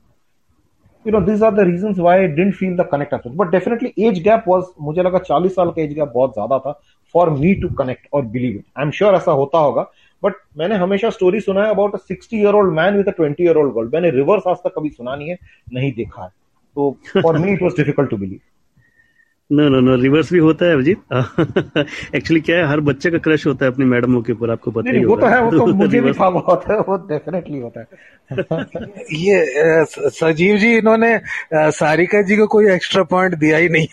you 1.05 1.11
know 1.11 1.19
this 1.25 1.43
are 1.43 1.53
the 1.55 1.59
reasons 1.67 1.97
why 1.97 2.19
I 2.19 2.27
didn't 2.27 2.53
feel 2.55 2.75
the 2.77 2.87
connect 2.91 3.27
but 3.27 3.51
definitely 3.51 3.93
age 4.07 4.21
gap 4.23 4.43
was 4.47 4.65
मुझे 4.81 5.03
लगा 5.03 5.19
40 5.21 5.49
साल 5.51 5.69
का 5.71 5.81
एज 5.81 5.93
गैप 5.93 6.11
बहुत 6.15 6.33
ज़्यादा 6.33 6.57
था 6.59 6.71
फॉर 7.15 7.29
मी 7.31 7.53
टू 7.61 7.69
कनेक्ट 7.75 8.07
और 8.13 8.25
believe 8.27 8.55
it 8.55 8.65
I 8.77 8.85
am 8.85 8.91
sure 8.91 9.15
ऐसा 9.15 9.31
होता 9.31 9.57
होगा। 9.59 9.81
बट 10.23 10.33
मैंने 10.57 10.75
हमेशा 10.75 11.09
स्टोरी 11.09 11.39
सुना 11.41 11.63
है 11.63 11.69
about 11.69 11.95
60 12.11 12.33
year 12.33 12.53
old 12.55 12.73
man 12.73 12.97
with 12.97 13.13
20 13.19 13.41
year 13.41 13.57
old 13.57 13.73
girl 13.75 13.89
मैंने 13.93 14.09
रिवर्स 14.11 14.47
आज 14.47 14.57
तक 14.65 14.73
कभी 14.77 14.89
सुना 14.89 15.15
नहीं 15.15 15.29
है, 15.29 15.37
नहीं 15.73 15.91
देखा 15.93 16.23
है। 16.23 16.29
तो 16.77 16.91
for 17.13 17.37
me 17.37 17.51
it 17.53 17.61
was 17.61 17.73
difficult 17.77 18.09
to 18.09 18.17
believe 18.17 18.39
no 19.51 19.69
no 19.69 19.79
no 19.79 19.95
reverse 19.95 20.33
भी 20.33 20.39
होता 20.39 20.65
है 20.65 20.73
अभिजीत। 20.73 20.97
एक्चुअली 22.15 22.41
क्या 22.41 22.57
है 22.57 22.67
हर 22.67 22.79
बच्चे 22.79 23.11
का 23.11 23.17
क्रश 23.17 23.47
होता 23.47 23.65
है 23.65 23.71
अपनी 23.71 23.85
मैडमों 23.85 24.21
के 24.21 24.33
ऊपर 24.33 24.51
आपको 24.51 24.71
पता 24.71 24.91
ही 24.91 25.05
वो 25.05 25.15
तो 25.15 25.27
है 25.27 25.41
वो 25.43 25.51
तो 25.51 25.65
मुझे 25.73 26.01
भी 26.01 26.11
था 26.11 26.25
होता 26.47 26.73
है 26.73 26.79
वो 26.79 26.97
डेफिनेटली 26.97 27.59
होता 27.59 27.79
है। 27.79 27.87
ये 29.13 29.45
सजीव 30.09 30.57
जी 30.57 30.77
इन्होंने 30.77 31.21
सारिका 31.53 32.21
जी 32.21 32.37
को 32.37 32.47
कोई 32.47 32.71
एक्स्ट्रा 32.71 33.03
पॉइंट 33.03 33.35
दिया 33.35 33.57
ही 33.57 33.69
नहीं। 33.69 33.87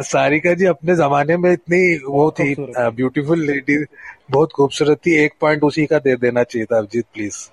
सारिका 0.00 0.54
जी 0.54 0.64
अपने 0.64 0.96
जमाने 0.96 1.36
में 1.36 1.52
इतनी 1.52 1.98
वो 2.06 2.30
थी 2.30 2.56
ब्यूटीफुल 2.78 3.38
लेडी 3.38 3.84
बहुत 4.30 4.52
खूबसूरत 4.52 4.98
थी 5.06 5.24
एक 5.24 5.32
पॉइंट 5.40 5.62
उसी 5.62 5.86
का 5.86 5.98
दे 5.98 6.16
देना 6.16 6.42
चाहिए 6.42 6.66
था 6.66 6.78
अभिजीत 6.78 7.04
प्लीज़ 7.14 7.50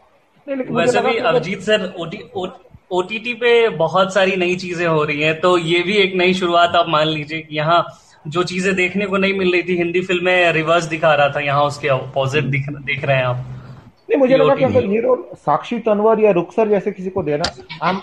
वैसे 0.72 1.02
भी 1.02 1.18
अभिजीत 1.18 1.62
सर 1.62 1.94
ओटीटी 2.94 3.34
पे 3.34 3.52
बहुत 3.78 4.14
सारी 4.14 4.36
नई 4.36 4.56
चीज़ें 4.56 4.86
हो 4.88 5.04
रही 5.04 5.22
हैं 5.22 5.40
तो 5.42 5.58
ये 5.58 5.82
भी 5.84 5.98
एक 5.98 6.16
नई 6.16 6.34
शुरुआत 6.34 6.76
आप 6.76 6.86
मान 6.90 7.08
लीजिए 7.08 7.42
कि 7.42 7.56
यहाँ 7.56 7.84
जो 8.28 8.44
चीज़ें 8.44 8.74
देखने 8.76 9.06
को 9.06 9.18
नहीं 9.18 9.34
मिल 9.34 9.52
रही 9.52 9.64
थी 9.64 9.78
हिंदी 9.78 10.02
फ़िल्म 10.02 10.30
रिवर्स 10.54 10.86
दिखा 10.86 11.14
रहा 11.14 11.30
था 11.30 11.40
यहाँ 11.40 11.64
उसके 11.64 11.88
अपोजिट 11.88 12.44
दिख 12.52 12.70
देख 12.70 13.06
रहे 13.06 13.18
हैं 13.18 13.26
आप। 13.26 13.46
नहीं 14.10 14.20
मुझे 14.20 14.38
लगा 14.38 14.56
कि 14.56 14.64
अगर 14.64 14.86
ये 14.86 15.00
रोल 15.02 15.24
साक्षी 15.36 15.80
तनवर 15.80 16.20
या 16.20 16.32
रुखसर 16.32 16.70
जैसे 16.70 16.92
किसी 16.92 17.10
को 17.10 17.24
देना। 17.24 17.44
आई 17.84 17.94
एम 17.94 18.02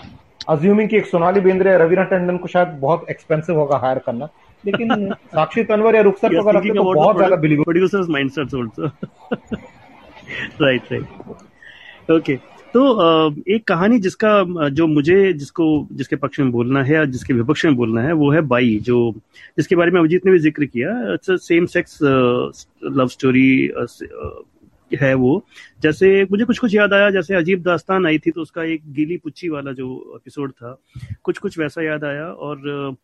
अज्यूमिंग 0.49 0.89
कि 0.89 0.97
एक 0.97 1.05
सोनाली 1.05 1.39
बेंद्रे 1.39 1.71
या 1.71 1.77
रवीना 1.77 2.03
टंडन 2.03 2.37
को 2.37 2.47
शायद 2.47 2.67
बहुत 2.81 3.05
एक्सपेंसिव 3.09 3.59
होगा 3.59 3.77
हायर 3.77 3.99
करना 4.05 4.29
लेकिन 4.63 5.13
साक्षी 5.35 5.63
तनवर 5.63 5.95
या 5.95 6.01
रुखसर 6.01 6.35
को 6.35 6.41
अगर 6.41 6.57
रखते 6.57 6.73
तो 6.73 6.93
बहुत 6.93 7.17
ज़्यादा 7.17 7.35
believe 7.35 7.63
producers 7.63 8.09
mindsets 8.09 8.55
also 8.55 8.87
right 10.61 10.91
right 10.91 12.11
okay 12.11 12.37
तो 12.73 12.81
एक 13.51 13.63
कहानी 13.67 13.97
जिसका 13.99 14.69
जो 14.69 14.85
मुझे 14.87 15.31
जिसको, 15.33 15.65
जिसके 15.91 16.15
पक्ष 16.15 16.39
में 16.39 16.51
बोलना 16.51 16.83
है 16.83 16.93
या 16.93 17.03
जिसके 17.05 17.33
विपक्ष 17.33 17.65
में 17.65 17.75
बोलना 17.75 18.01
है, 18.01 18.13
वो 18.13 18.31
है 18.31 18.41
बाई, 18.43 18.77
जो 18.79 19.13
जिसके 19.57 19.75
बारे 19.75 19.91
में 19.91 19.99
अभिजीत 19.99 20.25
ने 20.25 20.31
भी 20.31 20.39
ज़िक्र 20.39 20.65
किया। 20.65 20.91
It's 21.13 21.47
same 21.47 21.65
sex 21.65 21.99
love 22.03 23.07
story 23.07 23.71
है 24.91 25.13
वो। 25.15 25.43
जैसे 25.81 26.23
मुझे 26.31 26.45
कुछ 26.45 26.59
कुछ 26.59 26.75
याद 26.75 26.93
आया, 26.93 27.09
जैसे 27.11 27.35
अजीब 27.35 27.61
दास्तान 27.63 28.05
आई 28.05 28.17
थी 28.19 28.31
तो 28.31 28.41
उसका 28.41 28.63
एक 28.63 28.81
गीली 28.93 29.17
पुच्छी 29.17 29.49
वाला 29.49 29.71
जो 29.73 29.87
एपिसोड 30.15 30.51
था, 30.51 30.77
कुछ 31.23 31.37
कुछ 31.37 31.59
वैसा 31.59 31.83
याद 31.83 32.03
आया 32.03 32.25
और 32.25 32.95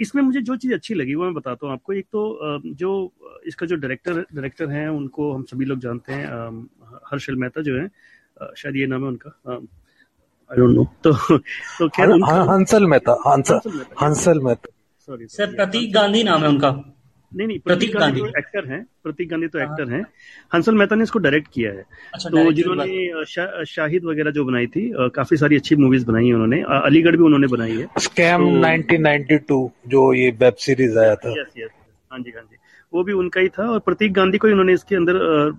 इसमें 0.00 0.22
मुझे 0.22 0.40
जो 0.40 0.56
चीज़ 0.56 0.72
अच्छी 0.74 0.94
लगी 0.94 1.14
वो 1.14 1.24
मैं 1.24 1.34
बताता 1.34 1.66
हूँ 1.66 1.72
आपको। 1.72 1.92
एक 1.92 2.06
तो 2.12 2.60
जो, 2.64 3.12
इसका 3.46 3.66
जो 3.66 3.76
डायरेक्टर 3.76 4.14
डायरेक्टर 4.14 4.70
हैं, 4.70 4.88
उनको 4.88 5.32
हम 5.32 5.42
सभी 5.44 5.64
लोग 5.64 5.78
जानते 5.80 6.12
हैं 6.12 6.68
हर्षल 7.12 7.36
मेहता 7.36 7.62
जो 7.62 7.76
है 7.76 7.88
शायद 8.56 8.76
ये 8.76 8.86
नाम 8.86 9.02
है 9.02 9.08
उनका। 9.08 9.30
आई 10.50 10.56
डोंट 10.56 10.74
नो 10.76 10.84
तो 11.04 11.12
तो 11.78 11.88
खैर 11.88 12.10
हंसल 12.50 12.86
मेहता 12.86 13.12
हंसल 13.26 13.60
हंसल 14.02 14.40
मेहता 14.40 14.72
सॉरी 15.06 15.26
सर 15.26 15.54
प्रतीक 15.54 15.92
गांधी 15.94 16.22
नाम 16.22 16.42
है 16.42 16.48
उनका। 16.48 16.70
नहीं 17.32 17.46
नहीं 17.48 17.58
प्रतीक 17.58 17.94
गांधी 17.96 18.20
तो 18.20 18.26
एक्टर 18.26 18.66
हैं। 18.72 18.86
प्रतीक 19.02 19.28
गांधी 19.28 19.46
तो 19.46 19.58
एक्टर 19.58 19.90
हैं। 19.90 20.02
हंसल 20.54 20.74
मेहता 20.74 20.96
ने 20.96 21.02
इसको 21.02 21.18
डायरेक्ट 21.18 21.48
किया 21.54 21.70
है। 21.72 21.84
अच्छा, 22.14 22.28
तो 22.30 22.52
जिन्होंने 22.52 23.24
शा, 23.24 23.64
शाहिद 23.64 24.04
वगैरह 24.04 24.30
जो 24.30 24.44
बनाई 24.44 24.66
थी 24.66 24.92
काफ़ी 25.14 25.36
सारी 25.36 25.56
अच्छी 25.56 25.76
मूवीज़ 25.76 26.06
बनाई 26.06 26.26
है 26.26 26.32
उन्होंने। 26.32 26.62
अलीगढ़ 26.62 27.16
भी 27.16 27.24
उन्होंने 27.24 27.46
बनाई 27.46 27.76
है। 27.76 27.88
स्कैम 27.98 28.40
तो, 28.40 28.60
1992 28.60 29.72
जो 29.88 30.12
ये 30.14 30.30
वेब 30.30 30.54
सीरीज़ 30.54 30.98
आया 30.98 31.14
था। 31.14 31.30
यस 31.30 31.52
यस 31.58 31.70
हाँ 32.12 32.18
जी 32.20 32.30
हाँ 32.30 32.42
जी। 32.42 32.56
वो 32.94 33.02
भी 33.04 33.12
उनका 33.12 33.40
ही 33.40 33.48
था 33.48 33.68
और 33.70 33.78
प्रतीक 33.78 34.12
गांधी 34.12 34.38
को 34.38 34.48
इन्होंने 34.48 34.72
इसके 34.72 34.96
अंदर 34.96 35.14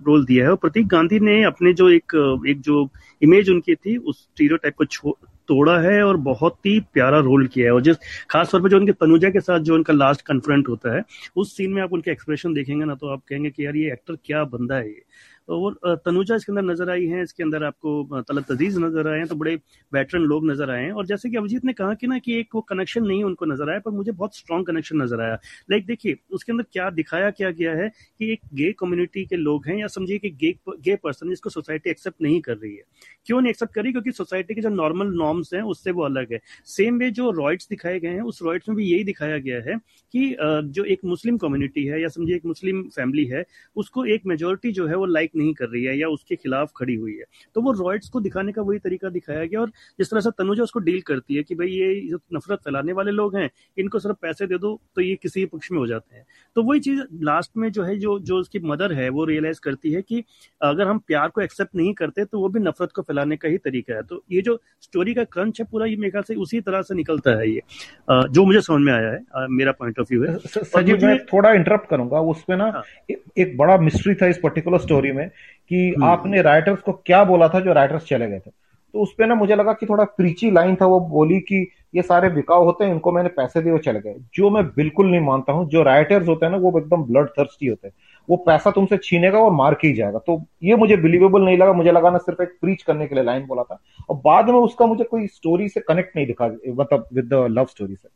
रोल 0.06 0.24
दिया 0.26 0.44
है। 0.44 0.50
और 0.50 0.56
प्रतीक 0.56 0.86
गांधी 0.88 1.18
ने 1.20 1.42
अपने 1.44 1.72
जो 1.72 1.88
एक 1.90 2.14
एक 2.48 2.60
जो 2.60 2.88
इमेज 3.22 3.50
उनकी 3.50 3.74
थी, 3.74 3.96
उस 3.96 4.28
टीरो 4.38 4.56
टाइप 4.56 4.74
को 4.82 5.16
तोड़ा 5.48 5.78
है 5.80 6.02
और 6.02 6.16
बहुत 6.18 6.56
ही 6.66 6.78
प्यारा 6.94 7.18
रोल 7.20 7.46
किया 7.46 7.66
है। 7.66 7.72
और 7.72 7.82
जिस 7.82 7.96
खास 8.30 8.50
तौर 8.52 8.62
पर 8.62 8.68
जो 8.68 8.76
उनके 8.76 8.92
तनुजा 8.92 9.30
के 9.30 9.40
साथ 9.40 9.60
जो 9.60 9.74
उनका 9.74 9.92
लास्ट 9.92 10.22
कन्फ्रंट 10.26 10.68
होता 10.68 10.94
है, 10.96 11.02
उस 11.36 11.56
सीन 11.56 11.72
में 11.72 11.82
आप 11.82 11.92
उनके 11.92 12.10
एक्सप्रेशन 12.10 12.54
देखेंगे 12.54 12.84
ना 12.84 12.94
तो 12.94 13.08
आप 13.08 13.22
कहेंगे 13.28 13.50
कि 13.50 13.64
यार 13.66 13.76
ये 13.76 13.92
एक्टर 13.92 14.16
क्या 14.24 14.42
बंदा 14.46 14.76
है 14.76 14.88
ये। 14.88 15.02
और 15.48 15.96
तनुजा 16.04 16.36
इसके 16.36 16.52
अंदर 16.52 16.62
नज़र 16.62 16.90
आई 16.90 17.06
है, 17.06 17.22
इसके 17.22 17.42
अंदर 17.42 17.64
आपको 17.64 18.22
तलत 18.28 18.50
अज़ीज़ 18.50 18.78
नज़र 18.80 19.08
आए 19.08 19.18
हैं 19.18 19.26
तो 19.26 19.36
बड़े 19.36 19.54
वेटरन 19.92 20.22
लोग 20.22 20.46
नज़र 20.50 20.70
आए 20.70 20.82
हैं। 20.84 20.92
और 20.92 21.06
जैसे 21.06 21.30
कि 21.30 21.36
अभिजीत 21.36 21.64
ने 21.64 21.72
कहा 21.72 21.94
कि 21.94 22.06
ना 22.06 22.18
कि 22.18 22.38
एक 22.38 22.54
वो 22.54 22.60
कनेक्शन 22.68 23.04
नहीं 23.04 23.22
उनको 23.24 23.46
नज़र 23.46 23.70
आया, 23.70 23.78
पर 23.78 23.90
मुझे 23.90 24.12
बहुत 24.12 24.36
स्ट्रॉन्ग 24.36 24.66
कनेक्शन 24.66 25.02
नज़र 25.02 25.20
आया। 25.20 25.38
लाइक 25.70 25.86
देखिए, 25.86 26.16
उसके 26.30 26.52
अंदर 26.52 26.64
क्या 26.72 26.88
दिखाया, 26.92 27.30
क्या 27.32 27.50
गया 27.52 27.74
है 27.74 27.88
कि 27.88 28.32
एक 28.32 28.40
गे 28.54 28.72
कम्युनिटी 28.78 29.24
के 29.26 29.36
लोग 29.36 29.66
हैं, 29.68 29.76
या 29.76 29.86
समझिए 29.88 30.18
कि 30.18 30.30
गे 30.32 30.54
गे 30.68 30.96
पर्सन 30.96 31.28
जिसको 31.30 31.50
सोसाइटी 31.50 31.90
एक्सेप्ट 31.90 32.22
नहीं 32.22 32.40
कर 32.40 32.56
रही 32.56 32.74
है। 32.74 32.82
क्यों 33.26 33.40
नहीं 33.40 33.50
एक्सेप्ट 33.50 33.74
कर? 33.74 33.90
क्योंकि 33.92 34.12
सोसाइटी 34.12 34.54
के 34.54 34.60
जो 34.60 34.68
नॉर्मल 34.70 35.14
नॉर्म्स 35.16 35.52
हैं, 35.54 35.62
उससे 35.64 35.90
वो 35.90 36.02
अलग 36.04 36.32
है। 36.32 36.40
सेम 36.66 36.98
वे 36.98 37.10
जो 37.10 37.30
रॉयट्स 37.32 37.68
दिखाए 37.70 37.98
गए 38.00 38.08
हैं, 38.08 38.22
उस 38.22 38.42
रॉयट्स 38.42 38.68
में 38.68 38.76
भी 38.76 38.84
यही 38.84 39.04
दिखाया 39.04 39.38
गया 39.38 39.60
है 39.62 39.76
कि 40.14 40.36
जो 40.70 40.84
एक 40.86 41.04
मुस्लिम 41.04 41.36
कम्युनिटी 41.38 41.84
है, 41.86 42.00
या 42.02 42.08
समझिए 42.08 42.36
एक 42.36 42.44
मुस्लिम 42.46 42.82
फैमिली 42.96 43.24
है, 43.26 43.44
उसको 43.76 44.04
एक 44.06 44.26
मेजोरिटी 44.26 44.72
जो 44.72 44.86
है 44.86 44.96
वो 44.96 45.06
लाइक 45.06 45.30
नहीं 45.36 45.52
कर 45.54 45.68
रही 45.68 45.84
है 45.84 45.96
या 45.98 46.08
उसके 46.08 46.36
खिलाफ 46.36 46.72
खड़ी 46.76 46.94
हुई 46.94 47.12
है। 47.12 47.24
तो 47.54 47.60
वो 47.62 47.72
रॉयट्स 47.74 48.08
को 48.08 48.20
दिखाने 48.20 48.52
का 48.52 48.62
वही 48.62 48.78
तरीका 48.78 49.08
दिखाया 49.10 49.44
गया 49.44 49.60
और 49.60 49.70
जिस 49.98 50.10
तरह 50.10 50.20
से 50.20 50.30
तनुजा 50.38 50.62
उसको 50.62 50.80
डील 50.80 51.00
करती 51.02 51.34
है 51.34 51.42
कि 51.42 51.54
भाई 51.54 51.68
ये 51.68 51.94
जो 52.08 52.18
नफरत 52.34 52.58
फैलाने 52.58 52.92
वाले 52.92 53.10
लोग 53.12 53.36
हैं 53.36 53.48
इनको 53.76 53.98
सिर्फ़ 53.98 54.16
पैसे 54.22 54.46
दे 54.46 54.58
दो 54.58 54.80
तो 54.96 55.02
ये 55.02 55.14
किसी 55.16 55.44
पक्ष 55.46 55.70
में 55.72 55.78
हो 55.78 55.86
जाते 55.86 56.16
हैं। 56.16 56.24
तो 56.56 56.62
वही 56.62 56.80
चीज़ 56.80 57.00
लास्ट 57.22 57.50
में 57.56 57.70
जो 57.72 57.82
है 57.82 57.96
जो 57.98 58.18
जो 58.20 58.38
उसकी 58.38 58.58
मदर 58.64 58.92
है 58.92 59.08
वो 59.10 59.24
रियलाइज़ 59.24 59.60
करती 59.60 59.92
है 59.92 60.02
कि 60.02 60.22
अगर 60.60 60.88
हम 60.88 60.98
प्यार 60.98 61.28
को 61.28 61.40
एक्सेप्ट 61.40 61.74
नहीं 61.76 61.92
करते 61.94 62.24
तो 62.24 62.40
वो 62.40 62.48
भी 62.48 62.60
नफरत 62.60 62.92
को 62.92 63.02
फैलाने 63.02 63.36
का 63.36 63.48
ही 63.48 63.58
तरीका 63.58 63.94
है। 63.94 64.02
तो 64.02 64.22
ये 64.32 64.42
जो 64.42 64.58
स्टोरी 64.82 65.14
का 65.14 65.24
क्रंच 65.26 65.60
है 65.60 65.66
पूरा 65.70 65.86
ये 65.86 65.96
मेरे 65.96 66.10
ख्याल 66.10 66.22
से 66.22 66.34
उसी 66.36 66.60
तरह 66.60 66.82
से 66.82 66.94
निकलता 66.94 67.38
है 67.38 67.50
ये। 67.50 67.62
जो 68.10 68.44
मुझे 68.44 68.60
समझ 68.62 68.80
में 68.82 68.92
आया 68.92 69.10
है 69.10 69.46
मेरा 69.50 69.72
पॉइंट 69.72 69.98
ऑफ़ 70.00 70.08
व्यू 70.10 70.24
है। 70.24 70.36
सजीव 70.38 71.06
मैं 71.06 71.18
थोड़ा 71.26 71.52
इंटरप्ट 71.52 71.88
करूँगा 71.90 72.20
उसमें 72.30 72.56
ना 72.56 72.64
हाँ। 72.66 72.82
एक 73.10 73.56
बड़ा 73.56 73.76
मिस्ट्री 73.78 74.14
था 74.14 74.26
इस 74.26 74.38
पर्टिकुलर 74.42 74.78
स्टोरी 74.78 75.12
में। 75.12 75.25
कि 75.26 75.88
हम्म। 75.90 76.08
आपने 76.08 76.42
राइटर्स 76.42 76.80
को 76.80 76.92
क्या 76.92 77.24
बोला 77.24 77.48
था 77.48 77.60
जो 77.60 77.72
राइटर्स 77.72 78.04
चले 78.04 78.26
गए 78.26 78.38
थे। 78.38 78.50
तो 78.94 79.00
उस 79.00 79.14
पर 79.18 79.26
ना 79.26 79.34
मुझे 79.34 79.56
लगा 79.56 79.72
कि 79.72 79.86
थोड़ा 79.86 80.04
प्रीची 80.04 80.50
लाइन 80.50 80.76
था 80.76 80.86
वो 80.86 81.00
बोली 81.00 81.40
कि 81.40 81.68
ये 81.94 82.02
सारे 82.02 82.28
बिकाऊ 82.28 82.64
होते 82.64 82.84
हैं 82.84 82.92
इनको 82.92 83.12
मैंने 83.12 83.28
पैसे 83.28 83.62
दिए 83.62 83.72
वो 83.72 83.78
चले 83.78 84.00
गए। 84.00 84.14
जो 84.34 84.50
मैं 84.50 84.64
बिल्कुल 84.66 85.10
नहीं 85.10 85.20
मानता 85.20 85.52
हूँ 85.52 85.68
जो 85.68 85.82
राइटर्स 85.82 86.28
होते 86.28 86.46
हैं 86.46 86.52
ना 86.52 86.58
वो 86.58 86.78
एकदम 86.78 87.02
ब्लड 87.02 87.28
थर्स्टी 87.28 87.66
होते 87.66 87.88
हैं। 87.88 87.94
वो 88.28 88.36
पैसा 88.36 88.70
तुमसे 88.70 88.96
छीनेगा 88.96 89.38
और 89.38 89.52
मार 89.52 89.74
के 89.74 89.88
ही 89.88 89.94
जाएगा। 89.94 90.18
तो 90.18 90.42
ये 90.62 90.76
मुझे 90.76 90.96
बिलीवेबल 90.96 91.42
नहीं 91.42 91.58
लगा 91.58 91.72
मुझे 91.72 91.92
लगा 91.92 92.10
ना 92.10 92.18
सिर्फ़ 92.18 92.42
एक 92.42 92.56
प्रीच 92.60 92.82
करने 92.82 93.06
के 93.06 93.14
लिए 93.14 93.24
लाइन 93.24 93.46
बोला 93.46 93.62
था। 93.62 93.80
और 94.10 94.16
बाद 94.16 94.48
में 94.48 94.58
उसका 94.58 94.86
मुझे 94.86 95.04
कोई 95.04 95.26
स्टोरी 95.26 95.68
से 95.68 95.80
कनेक्ट 95.80 96.16
नहीं 96.16 96.26
दिखा 96.26 96.46
मतलब 96.68 97.08
विद 97.12 97.24
द 97.24 97.46
लव 97.50 97.64
स्टोरी 97.64 97.94
से। 97.94 98.08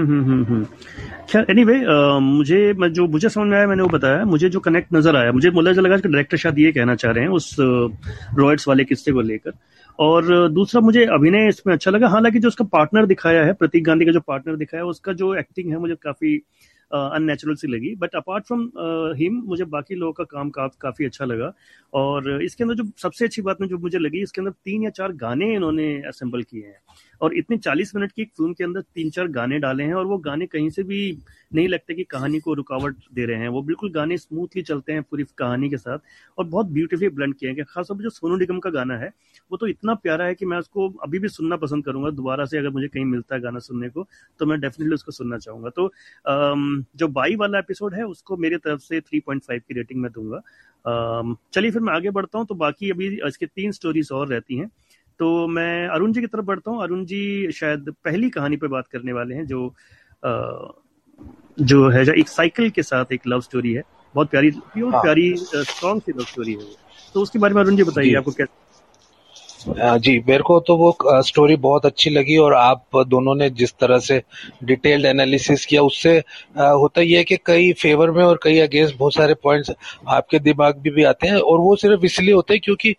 हम्म 0.00 0.20
एनी 0.20 0.30
हम्म, 0.30 0.44
हम्म। 0.44 0.64
खैर 1.30 1.46
एनीवे 1.50 1.74
मुझे 2.20 2.88
जो 2.90 3.06
मुझे 3.06 3.28
समझ 3.28 3.46
में 3.48 3.56
आया 3.58 3.66
मैंने 3.66 3.82
वो 3.82 3.88
बताया 3.88 4.24
मुझे 4.24 4.48
जो 4.48 4.60
कनेक्ट 4.60 4.94
नज़र 4.94 5.16
आया 5.16 5.32
मुझे 5.32 5.50
मुझे 5.50 5.72
लगा 5.72 5.96
कि 5.96 6.08
डायरेक्टर 6.08 6.36
शायद 6.36 6.58
ये 6.58 6.72
कहना 6.72 6.94
चाह 6.94 7.12
रहे 7.12 7.24
हैं 7.24 7.30
उस 7.30 7.56
रॉयट्स 7.60 8.68
वाले 8.68 8.84
किस्से 8.84 9.12
को 9.12 9.20
लेकर 9.20 9.52
और 9.98 10.48
दूसरा 10.48 10.80
मुझे 10.80 11.04
अभिनय 11.04 11.48
इसमें 11.48 11.74
अच्छा 11.74 11.90
लगा 11.90 12.08
हालाँकि 12.08 12.38
जो 12.38 12.48
उसका 12.48 12.64
पार्टनर 12.64 13.06
दिखाया 13.06 13.44
है 13.44 13.52
प्रतीक 13.52 13.84
गांधी 13.84 14.04
का 14.04 14.12
जो 14.12 14.20
पार्टनर 14.20 14.56
दिखाया 14.56 14.82
है 14.82 14.88
उसका 14.88 15.12
जो 15.12 15.34
एक्टिंग 15.34 15.70
है 15.70 15.78
मुझे 15.78 15.94
काफ़ी 15.94 16.42
अननेचुरल 16.90 17.54
सी 17.54 17.68
लगी। 17.68 17.94
बट 17.96 18.14
अपार्ट 18.16 18.44
फ्रॉम 18.46 18.62
हिम 19.16 19.42
मुझे 19.46 19.64
बाकी 19.66 19.94
लोगों 19.94 20.12
का 20.12 20.24
काम 20.26 20.50
का, 20.50 20.66
काफ़ी 20.80 21.04
अच्छा 21.04 21.24
लगा। 21.24 21.52
और 21.92 22.42
इसके 22.42 22.64
अंदर 22.64 22.74
जो 22.74 22.84
सबसे 22.98 23.24
अच्छी 23.24 23.42
बात 23.42 23.60
में 23.60 23.68
जो 23.68 23.78
मुझे 23.78 23.98
लगी 23.98 24.22
इसके 24.22 24.40
अंदर 24.40 24.52
तीन 24.64 24.82
या 24.84 24.90
चार 24.92 25.12
गाने 25.16 25.54
इन्होंने 25.54 25.94
असेंबल 26.08 26.42
किए 26.42 26.62
हैं। 26.62 26.80
और 27.20 27.34
इतने 27.34 27.56
40 27.58 27.94
मिनट 27.94 28.12
की 28.12 28.22
एक 28.22 28.30
फ़िल्म 28.36 28.52
के 28.52 28.64
अंदर 28.64 28.80
तीन 28.94 29.10
चार 29.10 29.28
गाने 29.30 29.58
डाले 29.58 29.84
हैं 29.84 29.94
और 29.94 30.06
वो 30.06 30.16
गाने 30.18 30.46
कहीं 30.46 30.70
से 30.70 30.82
भी 30.82 31.18
नहीं 31.52 31.68
लगते 31.68 31.94
कि 31.94 32.04
कहानी 32.04 32.38
को 32.40 32.54
रुकावट 32.54 32.96
दे 33.14 33.24
रहे 33.26 33.36
हैं। 33.38 33.48
वो 33.48 33.62
बिल्कुल 33.62 33.90
गाने 33.92 34.16
स्मूथली 34.18 34.62
चलते 34.62 34.92
हैं 34.92 35.02
पूरी 35.02 35.24
कहानी 35.38 35.70
के 35.70 35.76
साथ 35.76 35.98
और 36.38 36.44
बहुत 36.46 36.66
ब्यूटीफुली 36.68 37.08
ब्लेंड 37.08 37.34
किए 37.34 37.50
हैं। 37.50 37.64
खासतौर 37.64 37.96
पर 37.96 38.02
जो 38.02 38.10
सोनू 38.10 38.36
निगम 38.36 38.58
का 38.58 38.70
गाना 38.70 38.96
है 38.98 39.12
वो 39.50 39.56
तो 39.56 39.66
इतना 39.66 39.94
प्यारा 39.96 40.24
है 40.24 40.34
कि 40.34 40.46
मैं 40.46 40.58
उसको 40.58 40.88
अभी 41.04 41.18
भी 41.18 41.28
सुनना 41.28 41.56
पसंद 41.56 41.84
करूँगा। 41.84 42.10
दोबारा 42.10 42.44
से 42.44 42.58
अगर 42.58 42.70
मुझे 42.70 42.88
कहीं 42.88 43.04
मिलता 43.04 43.34
है 43.34 43.40
गाना 43.40 43.58
सुनने 43.60 43.88
को 43.88 44.06
तो 44.40 44.46
मैं 44.46 44.60
डेफिनेटली 44.60 44.94
उसको 44.94 45.12
सुनना 45.12 45.38
चाहूँगा। 45.38 45.70
तो 45.70 46.75
जो 46.96 47.08
बाई 47.08 47.36
वाला 47.36 47.58
एपिसोड 47.58 47.94
है 47.94 48.02
उसको 48.02 48.36
मेरी 48.36 48.56
तरफ़ 48.56 48.80
से 48.80 49.00
थ्री 49.00 49.22
की 49.30 49.74
रेटिंग 49.74 50.00
में 50.02 50.10
दूँगा। 50.12 50.40
चलिए 51.54 51.70
फिर 51.70 51.82
मैं 51.82 51.92
आगे 51.92 52.10
बढ़ता 52.10 52.38
हूँ 52.38 52.46
तो 52.46 52.54
बाकी 52.54 52.90
अभी 52.90 53.08
इसके 53.28 53.46
तीन 53.46 53.72
स्टोरीज 53.72 54.08
और 54.12 54.28
रहती 54.28 54.58
हैं। 54.58 54.70
तो 55.20 55.46
मैं 55.48 55.88
अरुण 55.88 56.12
जी 56.12 56.20
की 56.20 56.26
तरफ़ 56.26 56.44
बढ़ता 56.44 56.70
हूँ। 56.70 56.82
अरुण 56.82 57.04
जी 57.04 57.52
शायद 57.52 57.94
पहली 58.04 58.30
कहानी 58.30 58.56
पे 58.56 58.68
बात 58.68 58.88
करने 58.88 59.12
वाले 59.12 59.34
हैं 59.34 59.46
जो 59.46 59.74
जो 61.60 61.88
है 61.88 62.04
जो 62.04 62.12
एक 62.12 62.28
साइकिल 62.28 62.70
के 62.70 62.82
साथ 62.82 63.12
एक 63.12 63.26
लव 63.26 63.40
स्टोरी 63.40 63.72
है। 63.72 63.82
बहुत 64.14 64.30
प्यारी 64.30 64.50
प्योर 64.50 64.92
हाँ। 64.92 65.02
प्यारी 65.02 65.34
स्ट्रॉन्ग 65.36 66.02
सी 66.02 66.12
लव 66.12 66.24
स्टोरी 66.24 66.52
है 66.52 66.74
तो 67.14 67.22
उसके 67.22 67.38
बारे 67.38 67.54
में 67.54 67.62
अरुण 67.62 67.76
जी 67.76 67.82
बताइए 67.82 68.14
आपको 68.14 68.32
कैसे 68.32 68.65
जी, 69.66 70.18
मेरे 70.28 70.42
को 70.46 70.58
तो 70.60 70.76
वो 70.76 71.22
स्टोरी 71.22 71.54
बहुत 71.56 71.86
अच्छी 71.86 72.10
लगी 72.10 72.36
और 72.38 72.54
आप 72.54 72.96
दोनों 73.08 73.34
ने 73.34 73.48
जिस 73.50 73.72
तरह 73.80 73.98
से 73.98 74.20
डिटेल्ड 74.64 75.06
एनालिसिस 75.06 75.64
किया, 75.66 75.82
उससे 75.82 76.16
होता 76.56 77.00
ही 77.00 77.12
है 77.12 77.22
कि 77.24 77.36
कई 77.46 77.72
फेवर 77.80 78.10
में 78.10 78.22
और 78.24 78.38
कई 78.42 78.58
अगेंस्ट 78.60 78.96
बहुत 78.98 79.14
सारे 79.14 79.34
पॉइंट्स 79.42 79.70
आपके 80.08 80.38
दिमाग 80.38 80.82
में 80.84 80.92
भी 80.94 81.04
आते 81.04 81.26
हैं 81.26 81.36
और 81.36 81.60
वो 81.60 81.74
सिर्फ़ 81.76 82.04
इसलिए 82.04 82.34
होते 82.34 82.54
हैं 82.54 82.60
क्योंकि 82.64 82.94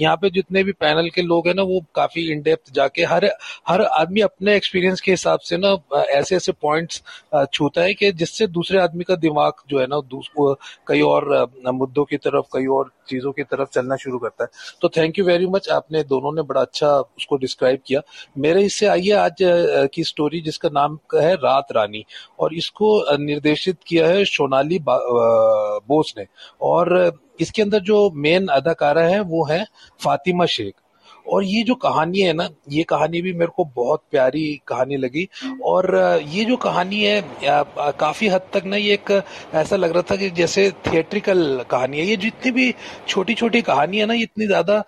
यहाँ 0.00 0.16
पे 0.16 0.30
जितने 0.30 0.64
भी 0.64 0.72
पैनल 0.80 1.08
के 1.14 1.22
लोग 1.22 1.48
हैं 1.48 1.54
ना, 1.54 1.62
वो 1.62 1.84
काफ़ी 1.94 2.30
इन 2.32 2.42
डेप्थ 2.42 2.72
जाके 2.74 3.04
हर 3.04 3.30
हर 3.68 3.82
आदमी 3.82 4.20
अपने 4.20 4.56
एक्सपीरियंस 4.56 5.00
के 5.00 5.10
हिसाब 5.10 5.40
से 5.40 5.56
ना 5.56 5.76
ऐसे 6.10 6.36
ऐसे 6.36 6.52
पॉइंट्स 6.62 7.02
छूता 7.52 7.82
है 7.82 7.94
कि 7.94 8.12
जिससे 8.12 8.46
दूसरे 8.48 8.80
आदमी 8.80 9.04
का 9.04 9.16
दिमाग 9.18 9.52
जो 9.70 9.80
है 9.80 9.86
ना 9.90 10.00
कई 10.88 11.00
और 11.02 11.28
मुद्दों 11.72 12.04
की 12.04 12.16
तरफ़, 12.16 12.44
कई 12.54 12.66
और 12.68 12.90
चीज़ों 13.08 13.30
की 13.32 13.42
तरफ़ 13.42 13.68
चलना 13.74 13.96
शुरू 13.96 14.18
करता 14.18 14.44
है। 14.44 14.48
तो 14.82 14.88
थैंक 14.96 15.18
यू 15.18 15.24
वेरी 15.24 15.46
मच 15.46 15.59
आपने 15.68 16.02
दोनों 16.04 16.32
ने 16.32 16.42
बड़ा 16.42 16.60
अच्छा 16.60 16.88
उसको 16.90 17.36
डिस्क्राइब 17.36 17.80
किया। 17.86 18.00
मेरे 18.38 18.62
इससे 18.64 18.86
आइए 18.86 19.12
आज 19.12 19.36
की 19.94 20.04
स्टोरी 20.04 20.40
जिसका 20.40 20.68
नाम 20.70 20.98
है 21.14 21.34
रात 21.36 21.72
रानी, 21.72 22.04
और 22.40 22.54
इसको 22.54 23.16
निर्देशित 23.18 23.78
किया 23.86 24.06
है 24.08 24.24
सोनाली 24.26 24.78
बोस 24.82 26.14
ने। 26.18 26.26
और 26.62 27.12
इसके 27.40 27.62
अंदर 27.62 27.80
जो 27.80 28.10
मेन 28.16 28.46
अदाकारा 28.50 29.02
है 29.02 29.20
वो 29.22 29.44
है 29.46 29.64
फातिमा 30.00 30.46
शेख। 30.48 30.74
और 31.30 31.44
ये 31.44 31.62
जो 31.62 31.74
कहानी 31.76 32.20
है 32.20 32.32
ना, 32.32 32.48
ये 32.70 32.82
कहानी 32.84 33.20
भी 33.22 33.32
मेरे 33.32 33.52
को 33.56 33.64
बहुत 33.76 34.02
प्यारी 34.10 34.60
कहानी 34.68 34.96
लगी। 34.96 35.28
और 35.64 35.96
ये 36.28 36.44
जो 36.44 36.56
कहानी 36.58 37.02
है 37.02 37.20
काफ़ी 38.00 38.28
हद 38.28 38.42
तक 38.52 38.64
ना 38.66 38.76
ये 38.76 38.94
एक 38.94 39.10
ऐसा 39.54 39.76
लग 39.76 39.92
रहा 39.92 40.02
था 40.10 40.16
कि 40.16 40.30
जैसे 40.32 40.70
थिएट्रिकल 40.86 41.64
कहानी 41.70 41.98
है। 41.98 42.04
ये 42.06 42.16
जितनी 42.18 42.50
भी 42.52 42.74
छोटी 43.08 43.34
छोटी 43.34 43.62
कहानी 43.62 43.98
है 43.98 44.06
ना 44.06 44.14
इतनी 44.22 44.46
ज़्यादा 44.46 44.78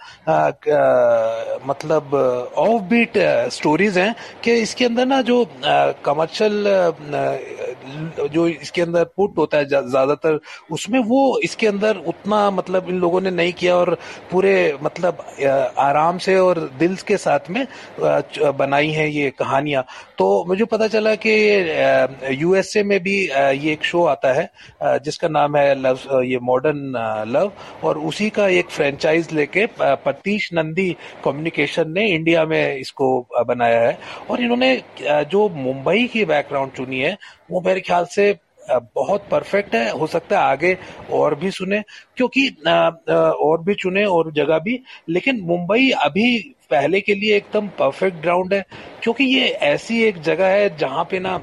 मतलब 1.66 2.14
ऑफ़ 2.56 2.82
बीट 2.90 3.18
स्टोरीज 3.52 3.98
हैं 3.98 4.14
कि 4.44 4.52
इसके 4.62 4.84
अंदर 4.84 5.06
ना 5.06 5.20
जो 5.22 5.44
कमर्शियल 6.04 6.64
जो 8.32 8.46
इसके 8.48 8.82
अंदर 8.82 9.04
पुट 9.16 9.38
होता 9.38 9.58
है 9.58 9.64
ज़्यादातर, 9.64 10.38
उसमें 10.72 10.98
वो 11.00 11.38
इसके 11.44 11.66
अंदर 11.66 11.96
उतना 12.08 12.50
मतलब 12.50 12.88
इन 12.88 12.98
लोगों 13.00 13.20
ने 13.20 13.30
नहीं 13.32 13.52
किया 13.52 13.76
और 13.76 13.94
पूरे 14.30 14.52
मतलब 14.82 15.24
आराम 15.78 16.18
से 16.18 16.31
और 16.38 16.58
दिल 16.78 16.94
के 17.06 17.16
साथ 17.16 17.50
में 17.50 17.66
बनाई 18.56 18.90
हैं 18.90 19.06
ये 19.06 19.30
कहानियाँ। 19.38 19.84
तो 20.18 20.44
मुझे 20.48 20.64
पता 20.64 20.86
चला 20.88 21.14
कि 21.16 21.32
यूएसए 22.40 22.82
में 22.82 22.98
भी 23.02 23.16
ये 23.22 23.72
एक 23.72 23.84
शो 23.84 24.04
आता 24.06 24.32
है 24.32 24.98
जिसका 25.00 25.28
नाम 25.28 25.56
है 25.56 25.74
लव 25.80 26.22
ये 26.22 26.38
मॉडर्न 26.42 26.92
लव 27.28 27.52
और 27.84 27.98
उसी 28.00 28.28
का 28.30 28.48
एक 28.50 28.70
फ्रेंचाइज 28.70 29.32
लेके 29.32 29.66
पतीश 29.80 30.48
नंदी 30.54 30.90
कम्युनिकेशन 31.24 31.90
ने 31.92 32.06
इंडिया 32.08 32.44
में 32.46 32.76
इसको 32.76 33.08
बनाया 33.48 33.80
है। 33.80 33.98
और 34.30 34.40
इन्होंने 34.40 34.74
जो 35.02 35.48
मुंबई 35.56 36.06
की 36.12 36.24
बैकग्राउंड 36.24 36.72
चुनी 36.72 37.00
है, 37.00 37.16
वो 37.50 37.60
मेरे 37.60 37.80
ख्याल 37.80 38.04
से 38.04 38.34
बहुत 38.70 39.26
परफेक्ट 39.30 39.74
है। 39.74 39.90
हो 39.90 40.06
सकता 40.06 40.38
है 40.38 40.44
आगे 40.44 40.76
और 41.12 41.34
भी 41.34 41.50
सुने, 41.50 41.82
क्योंकि 42.16 42.48
और 42.68 43.62
भी 43.62 43.74
चुने 43.74 44.04
और 44.06 44.32
जगह 44.32 44.58
भी। 44.58 44.78
लेकिन 45.08 45.40
मुंबई 45.42 45.90
अभी 45.98 46.54
पहले 46.72 47.00
के 47.00 47.14
लिए 47.14 47.36
एकदम 47.36 47.68
परफेक्ट 47.78 48.20
ग्राउंड 48.22 48.54
है 48.54 48.64
क्योंकि 49.02 49.24
ये 49.26 49.48
ऐसी 49.70 50.02
एक 50.04 50.20
जगह 50.22 50.46
है 50.48 50.76
जहाँ 50.78 51.04
पे 51.10 51.18
ना 51.20 51.40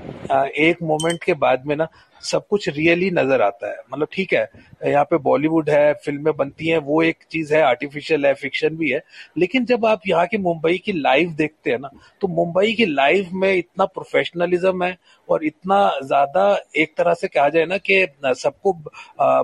एक 0.59 0.81
मोमेंट 0.83 1.23
के 1.23 1.33
बाद 1.43 1.65
में 1.67 1.75
ना 1.75 1.87
सब 2.23 2.45
कुछ 2.49 2.67
रियली 2.69 3.09
नज़र 3.11 3.41
आता 3.41 3.67
है। 3.67 3.77
मतलब 3.93 4.07
ठीक 4.13 4.33
है 4.33 4.41
यहाँ 4.85 5.03
पे 5.03 5.17
बॉलीवुड 5.17 5.69
है 5.69 5.93
फ़िल्में 6.05 6.35
बनती 6.37 6.67
हैं 6.67 6.77
वो 6.87 7.01
एक 7.03 7.17
चीज़ 7.31 7.53
है 7.53 7.61
आर्टिफिशियल 7.63 8.25
है 8.25 8.33
फिक्शन 8.33 8.75
भी 8.77 8.89
है 8.89 9.01
लेकिन 9.37 9.65
जब 9.65 9.85
आप 9.85 10.01
यहाँ 10.07 10.25
की 10.27 10.37
मुंबई 10.37 10.77
की 10.85 10.93
लाइव 10.93 11.33
देखते 11.37 11.71
हैं 11.71 11.79
ना 11.79 11.89
तो 12.21 12.27
मुंबई 12.27 12.73
की 12.73 12.85
लाइव 12.85 13.29
में 13.33 13.53
इतना 13.53 13.85
प्रोफेशनलिज्म 13.87 14.83
है 14.83 14.97
और 15.29 15.45
इतना 15.45 15.79
ज़्यादा 16.03 16.45
एक 16.77 16.93
तरह 16.97 17.13
से 17.13 17.27
कहा 17.27 17.49
जाए 17.49 17.65
ना 17.65 17.77
कि 17.89 18.05
सबको 18.37 18.73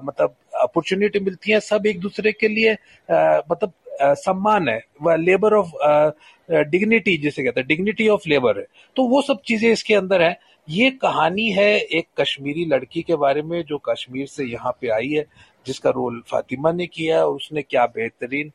मतलब 0.05 0.35
अपॉर्चुनिटी 0.61 1.19
मिलती 1.19 1.51
है 1.51 1.59
सब 1.61 1.85
एक 1.85 1.99
दूसरे 1.99 2.31
के 2.31 2.47
लिए 2.47 2.73
आ, 2.73 3.41
मतलब 3.51 3.73
सम्मान 4.01 4.69
है 4.69 4.81
वह 5.01 5.15
लेबर 5.15 5.53
ऑफ़ 5.53 5.71
डिग्निटी 6.69 7.17
जिसे 7.17 7.43
कहते 7.43 7.59
हैं 7.59 7.67
डिग्निटी 7.67 8.07
ऑफ़ 8.09 8.27
लेबर 8.29 8.59
है। 8.59 8.65
तो 8.95 9.07
वो 9.07 9.21
सब 9.21 9.41
चीज़ें 9.47 9.71
इसके 9.71 9.95
अंदर 9.95 10.21
है। 10.21 10.37
ये 10.67 10.89
कहानी 11.01 11.49
है 11.51 11.69
एक 11.77 12.07
कश्मीरी 12.19 12.65
लड़की 12.65 13.01
के 13.01 13.15
बारे 13.15 13.41
में, 13.41 13.61
जो 13.63 13.77
कश्मीर 13.89 14.27
से 14.27 14.45
यहाँ 14.45 14.71
पे 14.81 14.89
आई 14.89 15.09
है, 15.09 15.25
जिसका 15.65 15.89
रोल 15.89 16.21
फातिमा 16.31 16.71
ने 16.71 16.87
किया 16.87 17.23
और 17.25 17.35
उसने 17.35 17.61
क्या 17.61 17.85
बेहतरीन 17.87 18.51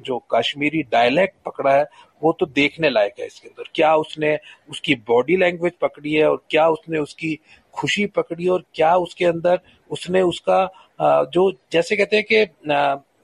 जो 0.00 0.18
कश्मीरी 0.34 0.82
डायलेक्ट 0.82 1.34
पकड़ा 1.46 1.74
है, 1.76 1.84
वो 2.22 2.32
तो 2.40 2.46
देखने 2.46 2.90
लायक 2.90 3.14
है 3.20 3.26
इसके 3.26 3.48
अंदर। 3.48 3.70
क्या 3.74 3.94
उसने 3.96 4.38
उसकी 4.70 4.94
बॉडी 5.08 5.36
लैंग्वेज 5.36 5.72
पकड़ी 5.82 6.12
है 6.12 6.28
और 6.30 6.42
क्या 6.50 6.68
उसने 6.68 6.98
उसकी 6.98 7.38
खुशी 7.74 8.06
पकड़ी 8.08 8.44
है 8.44 8.50
और 8.50 8.64
क्या 8.74 8.94
उसके 8.96 9.24
अंदर 9.24 9.60
उसने 9.90 10.22
उसका 10.22 10.64
जो 11.34 11.50
जैसे 11.72 11.96
कहते 11.96 12.16
हैं 12.16 12.24
कि 12.24 12.42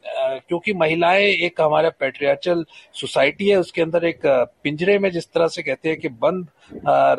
क्योंकि 0.09 0.73
महिलाएँ 0.75 1.27
एक 1.47 1.61
हमारा 1.61 1.91
पेट्रियाचल 2.01 2.65
सोसाइटी 2.95 3.49
है, 3.49 3.57
उसके 3.57 3.83
अंदर 3.83 4.05
एक 4.05 4.27
पिंजरे 4.63 4.99
में 4.99 5.11
जिस 5.11 5.31
तरह 5.33 5.49
से 5.49 5.63
कहते 5.63 5.89
हैं 5.89 5.99
कि 5.99 6.09
बंद 6.09 6.49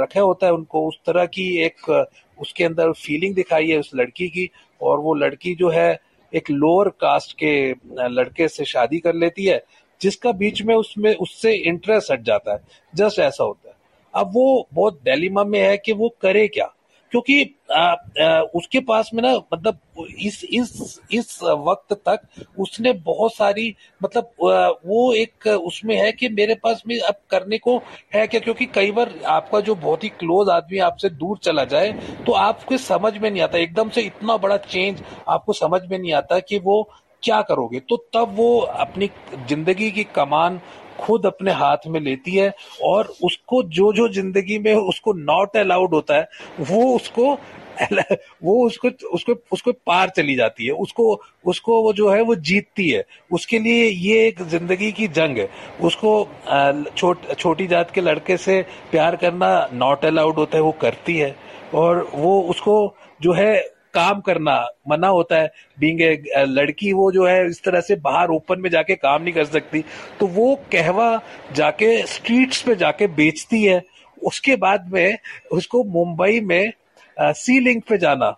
रखे 0.02 0.20
होता 0.20 0.48
है 0.48 0.54
उनको, 0.54 0.88
उस 0.88 1.00
तरह 1.06 1.26
की 1.26 1.48
एक, 1.66 2.06
उसके 2.40 2.64
अंदर 2.64 2.92
फीलिंग 2.92 3.36
दिखाई 3.36 3.68
है 3.68 3.78
उस 3.78 3.92
लड़की 3.96 4.28
की 4.28 4.50
और 4.82 5.00
वो 5.00 5.14
लड़की 5.14 5.56
जो 5.56 5.70
है 5.70 6.00
एक 6.34 6.50
लोअर 6.52 6.90
कास्ट 7.02 7.36
के 7.44 7.70
लड़के 8.10 8.48
से 8.48 8.66
शादी 8.66 9.00
कर 9.00 9.16
लेती 9.16 9.46
है, 9.46 9.64
जिसका 10.02 10.32
बीच 10.32 10.62
में 10.62 10.76
उसमें, 10.76 11.14
उससे 11.16 11.54
इंटरेस्ट 11.54 12.12
हट 12.12 12.22
जाता 12.22 12.54
है, 12.54 12.60
जस्ट 12.96 13.20
ऐसा 13.20 13.44
होता 13.44 13.70
है। 13.70 13.76
अब 14.14 14.32
वो 14.34 14.68
बहुत 14.74 15.00
डेलीमा 15.06 15.44
में 15.44 15.60
है 15.60 15.78
कि 15.78 15.94
वो 15.94 16.10
करे 16.22 16.48
क्या? 16.48 16.74
क्योंकि 17.12 17.56
आ, 17.72 17.80
आ, 17.80 18.42
उसके 18.56 18.80
पास 18.80 19.10
में 19.14 19.22
ना 19.24 19.34
मतलब 19.54 19.80
इस 20.20 20.44
इस 20.46 21.00
इस 21.12 21.40
वक्त 21.44 21.94
तक 22.08 22.22
उसने 22.60 22.94
बहुत 23.06 23.34
सारी 23.34 23.76
मतलब 24.04 24.32
वो 24.86 25.14
एक 25.14 25.48
उसमें 25.48 25.96
है 25.96 26.12
कि 26.12 26.30
मेरे 26.30 26.56
पास 26.56 26.84
में 26.88 26.98
अब 27.00 27.16
करने 27.32 27.58
को 27.58 27.78
है 28.16 28.26
क्या? 28.28 28.40
क्योंकि 28.40 28.66
कई 28.66 28.92
बार 28.92 29.14
आपका 29.28 29.60
जो 29.62 29.76
बहुत 29.78 30.04
ही 30.04 30.10
क्लोज 30.10 30.50
आदमी 30.50 30.80
आपसे 30.82 31.10
दूर 31.12 31.38
चला 31.38 31.64
जाए 31.66 31.92
तो 32.26 32.32
आपको 32.34 32.78
समझ 32.80 33.18
में 33.18 33.30
नहीं 33.30 33.42
आता। 33.42 33.58
एकदम 33.58 33.90
से 33.90 34.02
इतना 34.02 34.38
बड़ा 34.38 34.58
चेंज 34.66 35.04
आपको 35.30 35.54
समझ 35.56 35.82
में 35.90 35.98
नहीं 36.00 36.14
आता 36.14 36.40
कि 36.40 36.60
वो 36.60 36.82
क्या 37.24 37.42
करोगे। 37.42 37.80
तो 37.80 37.98
तब 38.14 38.34
वो 38.36 38.58
अपनी 38.60 39.10
ज़िंदगी 39.48 39.90
की 39.92 40.04
कमान 40.16 40.60
खुद 41.00 41.26
अपने 41.26 41.52
हाथ 41.54 41.88
में 41.88 42.00
लेती 42.00 42.36
है 42.36 42.54
और 42.84 43.14
उसको 43.24 43.62
जो 43.66 43.92
जो 43.94 44.08
ज़िंदगी 44.14 44.58
में 44.60 44.74
उसको 44.74 45.14
नॉट 45.14 45.58
अलाउड 45.58 45.94
होता 45.94 46.16
है, 46.16 46.28
वो 46.62 46.96
उसको 46.96 47.38
वो 48.44 48.54
उसको 48.66 48.90
उसको 49.08 49.34
उसको 49.54 49.72
पार 49.88 50.10
चली 50.10 50.36
जाती 50.36 50.66
है। 50.66 50.72
उसको 50.74 51.04
उसको 51.46 51.82
वो 51.84 51.92
जो 51.94 52.10
है 52.10 52.22
वो 52.22 52.36
जीतती 52.36 52.90
है। 52.90 53.04
उसके 53.32 53.60
लिए 53.60 53.84
ये 53.86 54.26
एक 54.28 54.42
ज़िंदगी 54.44 54.92
की 54.92 55.08
जंग 55.10 55.38
है। 55.38 55.50
उसको 55.82 56.12
छोट, 56.98 57.34
छोटी 57.34 57.68
जात 57.68 57.92
के 57.92 58.02
लड़के 58.02 58.38
से 58.38 58.62
प्यार 58.92 59.16
करना 59.16 59.70
नॉट 59.74 60.06
अलाउड 60.06 60.36
होता 60.36 60.58
है, 60.58 60.64
वो 60.64 60.72
करती 60.82 61.18
है। 61.18 61.36
और 61.76 62.08
वो 62.14 62.42
उसको 62.42 62.96
जो 63.22 63.34
है 63.34 63.56
काम 63.98 64.20
करना, 64.22 64.56
मना 64.90 65.08
होता 65.10 65.36
है। 65.36 65.52
बींग 65.80 66.02
ए 66.02 66.46
लड़की, 66.48 66.92
वो 66.94 67.12
जो 67.12 67.26
है, 67.26 67.46
इस 67.50 67.64
तरह 67.64 67.82
से 67.82 67.96
बाहर 68.02 68.30
ओपन 68.32 68.62
में 68.62 68.70
जाके 68.70 68.96
काम 68.98 69.22
नहीं 69.24 69.34
कर 69.34 69.46
सकती। 69.46 69.84
तो 70.20 70.28
वो 70.30 70.56
कहवा 70.72 71.10
जाके 71.56 71.96
स्ट्रीट्स 72.08 72.62
पे 72.62 72.76
जाके 72.78 73.08
बेचती 73.16 73.64
है। 73.64 73.82
उसके 74.18 74.56
बाद 74.58 74.90
में, 74.94 75.18
उसको 75.52 75.84
मुंबई 75.94 76.40
में 76.42 76.72
सी 77.18 77.60
लिंक 77.60 77.84
पे 77.90 77.98
जाना 77.98 78.36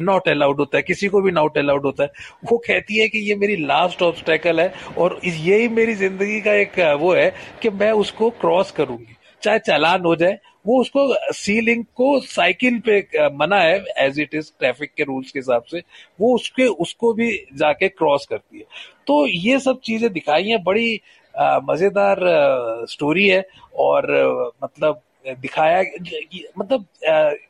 नॉट 0.00 0.28
अलाउड 0.28 0.58
होता 0.58 0.76
है। 0.76 0.82
किसी 0.82 1.08
को 1.08 1.20
भी 1.22 1.30
नॉट 1.32 1.58
अलाउड 1.58 1.84
होता 1.84 2.02
है। 2.02 2.10
वो 2.50 2.56
कहती 2.58 2.98
है 2.98 3.08
कि 3.08 3.18
ये 3.28 3.34
मेरी 3.36 3.56
लास्ट 3.58 4.02
ऑब्स्टेकल 4.02 4.60
है 4.60 4.72
और 4.98 5.20
यही 5.24 5.68
मेरी 5.70 5.94
ज़िंदगी 5.96 6.40
का 6.40 6.54
एक 6.54 6.78
वो 7.00 7.14
है 7.14 7.32
कि 7.62 7.70
मैं 7.72 7.90
उसको 7.94 8.30
क्रॉस 8.40 8.70
करूँगी। 8.70 9.14
चाहे 9.42 9.58
चालान 9.58 10.04
हो 10.04 10.14
जाए, 10.16 10.38
वो 10.66 10.80
उसको 10.80 11.32
सी 11.34 11.60
लिंक 11.60 11.86
को 11.96 12.18
साइकिल 12.20 12.78
पे 12.86 13.28
मना 13.32 13.60
है 13.60 13.84
एज 13.98 14.18
इट 14.20 14.34
इज़ 14.34 14.50
ट्रैफ़िक 14.58 14.92
के 14.96 15.04
रूल्स 15.04 15.30
के 15.30 15.38
हिसाब 15.38 15.62
से, 15.70 15.82
वो 16.20 16.34
उसके, 16.34 16.66
उसको 16.66 17.12
भी 17.14 17.30
जाके 17.56 17.88
क्रॉस 17.88 18.26
करती 18.30 18.58
है। 18.58 18.64
तो 19.06 19.26
ये 19.26 19.58
सब 19.60 19.80
चीज़ें 19.84 20.12
दिखाई 20.12 20.48
हैं, 20.48 20.62
बड़ी 20.64 21.00
मज़ेदार 21.64 22.18
स्टोरी 22.90 23.28
है, 23.28 23.44
और 23.76 24.06
मतलब 24.64 25.02
दिखाया 25.26 25.80
मतलब 26.58 26.84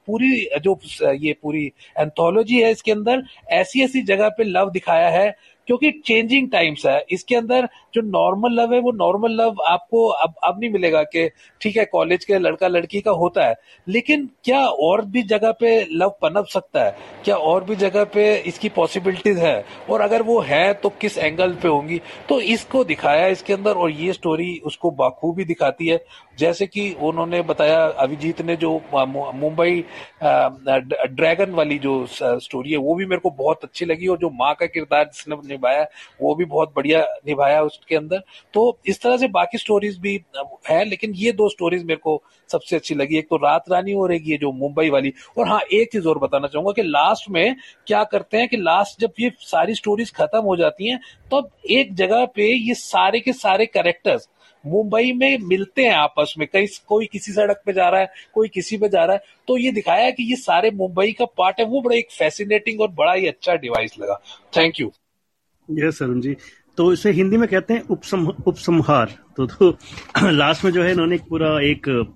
पूरी, 0.06 0.48
जो, 0.60 0.78
ये 1.14 1.32
पूरी 1.42 1.66
एंथोलॉजी 1.96 2.60
है 2.62 2.70
इसके 2.70 2.92
अंदर 2.92 3.22
ऐसी 3.52 3.82
ऐसी 3.84 4.02
जगह 4.04 4.28
पे 4.28 4.44
लव 4.44 4.70
दिखाया 4.70 5.08
है 5.10 5.28
क्योंकि 5.68 5.90
चेंजिंग 6.06 6.50
टाइम्स 6.50 6.84
है। 6.86 7.04
इसके 7.10 7.36
अंदर 7.36 7.68
जो 7.94 8.02
नॉर्मल 8.02 8.52
लव 8.52 8.72
है, 8.74 8.80
वो 8.80 8.92
नॉर्मल 8.94 9.32
लव 9.32 9.62
आपको 9.66 10.06
अब 10.08 10.34
अब 10.44 10.60
नहीं 10.60 10.70
मिलेगा 10.70 11.02
कि 11.04 11.28
ठीक 11.60 11.76
है 11.76 11.84
कॉलेज 11.86 12.24
के 12.24 12.38
लड़का 12.38 12.68
लड़की 12.68 13.00
का 13.00 13.10
होता 13.12 13.46
है। 13.46 13.54
लेकिन 13.86 14.28
क्या 14.44 14.60
और 14.60 15.04
भी 15.06 15.22
जगह 15.24 15.52
पे 15.60 15.80
लव 15.92 16.14
पनप 16.22 16.46
सकता 16.46 16.84
है? 16.84 16.96
क्या 17.24 17.36
और 17.36 17.64
भी 17.64 17.76
जगह 17.76 18.04
पे 18.06 18.34
इसकी 18.38 18.68
पॉसिबिलिटीज 18.70 19.38
है? 19.38 19.64
और 19.90 20.00
अगर 20.00 20.22
वो 20.22 20.38
है 20.40 20.72
तो 20.74 20.88
किस 21.00 21.18
एंगल 21.18 21.52
पे 21.62 21.68
होंगी? 21.68 22.00
तो 22.28 22.40
इसको 22.40 22.84
दिखाया 22.84 23.26
इसके 23.28 23.52
अंदर, 23.52 23.72
और 23.72 23.90
ये 23.90 24.12
स्टोरी 24.12 24.60
उसको 24.64 24.90
बाखूबी 24.92 25.44
दिखाती 25.44 25.86
है। 25.86 26.00
जैसे 26.38 26.66
कि 26.66 26.90
उन्होंने 27.02 27.40
बताया, 27.42 27.84
अभिजीत 27.98 28.40
ने 28.42 28.56
जो 28.56 28.70
मुंबई 28.94 29.84
ड्रैगन 30.22 31.50
वाली 31.52 31.78
जो 31.78 32.04
स्टोरी 32.10 32.70
है, 32.70 32.76
वो 32.78 32.94
भी 32.94 33.06
मेरे 33.06 33.20
को 33.20 33.30
बहुत 33.38 33.64
अच्छी 33.64 33.84
लगी, 33.86 34.06
और 34.06 34.18
जो 34.18 34.30
माँ 34.34 34.54
का 34.54 34.66
किरदार 34.68 35.04
जिसने 35.06 35.56
निभाया, 35.58 35.86
वो 36.20 36.34
भी 36.34 36.44
बहुत 36.44 36.72
बढ़िया 36.76 37.02
निभाया 37.26 37.62
उसके 37.62 37.96
अंदर। 37.96 38.22
तो 38.54 38.78
इस 38.86 39.00
तरह 39.02 39.16
से 39.16 39.28
बाकी 39.28 39.58
स्टोरीज 39.58 39.98
भी 39.98 40.14
है, 40.70 40.84
लेकिन 40.84 41.14
ये 41.14 41.32
दो 41.32 41.48
स्टोरीज 41.48 41.84
मेरे 41.84 42.00
को 42.02 42.22
सबसे 42.50 42.76
अच्छी 42.76 42.94
लगी। 42.94 43.18
एक 43.18 43.26
तो 43.30 43.36
रात 43.36 43.64
रानी 43.70 43.94
और 43.94 44.12
एक 44.12 44.22
ये 44.26 44.36
जो 44.36 44.52
मुंबई 44.52 44.90
वाली। 44.90 45.12
और 45.38 45.48
हाँ 45.48 45.60
एक 45.72 45.92
चीज़ 45.92 46.08
और 46.08 46.18
बताना 46.18 46.48
चाहूँगा 46.48 46.72
कि 46.72 46.82
लास्ट 46.82 47.30
में 47.30 47.56
क्या 47.86 48.02
करते 48.04 48.38
हैं 48.38 48.48
कि 48.48 48.56
लास्ट 48.56 49.00
जब 49.00 49.12
ये 49.20 49.32
सारी 49.40 49.74
स्टोरीज 49.74 50.12
खत्म 50.12 50.40
हो 50.40 50.56
जाती 50.56 50.90
हैं, 50.90 50.98
तब 50.98 51.30
तो 51.30 51.68
एक 51.70 51.94
जगह 51.94 52.24
पे 52.26 52.52
ये 52.52 52.74
सारे 52.74 53.20
के 53.20 53.32
सारे 53.32 53.66
कैरेक्टर्स 53.66 54.28
मुंबई 54.64 55.12
में 55.12 55.38
मिलते 55.38 55.84
हैं 55.84 55.92
आपस 55.92 56.34
में। 56.38 56.46
कहीं 56.48 56.66
कोई 56.88 57.06
किसी 57.06 57.32
सड़क 57.32 57.62
पे 57.66 57.72
जा 57.72 57.88
रहा 57.88 58.00
है, 58.00 58.08
कोई 58.34 58.48
किसी 58.48 58.76
पे 58.76 58.88
जा 58.88 59.04
रहा 59.04 59.16
है। 59.16 59.22
तो 59.48 59.56
ये 59.56 59.70
दिखाया 59.72 60.04
है 60.04 60.12
कि 60.12 60.22
ये 60.22 60.36
सारे 60.36 60.70
मुंबई 60.70 61.12
का 61.12 61.24
पार्ट 61.38 61.60
है। 61.60 61.66
वो 61.66 61.80
बड़ा 61.80 61.96
एक 61.96 62.10
फैसिनेटिंग 62.10 62.80
और 62.80 62.90
बड़ा 62.90 63.12
ही 63.12 63.26
अच्छा 63.26 63.54
डिवाइस 63.56 63.98
लगा। 63.98 64.20
Thank 64.56 64.80
you 64.80 64.90
yes 65.70 66.02
Arun 66.02 66.20
ji. 66.20 66.36
तो 66.76 66.92
इसे 66.92 67.10
हिंदी 67.10 67.36
में 67.36 67.48
कहते 67.48 67.74
हैं 67.74 67.82
उपसम 67.82 68.26
उपसंहार। 68.46 69.14
तो, 69.36 69.46
तो 69.46 69.76
लास्ट 70.30 70.64
में 70.64 70.72
जो 70.72 70.82
है 70.82 70.92
इन्होंने 70.92 71.18
पूरा 71.28 71.60
एक 71.60 72.14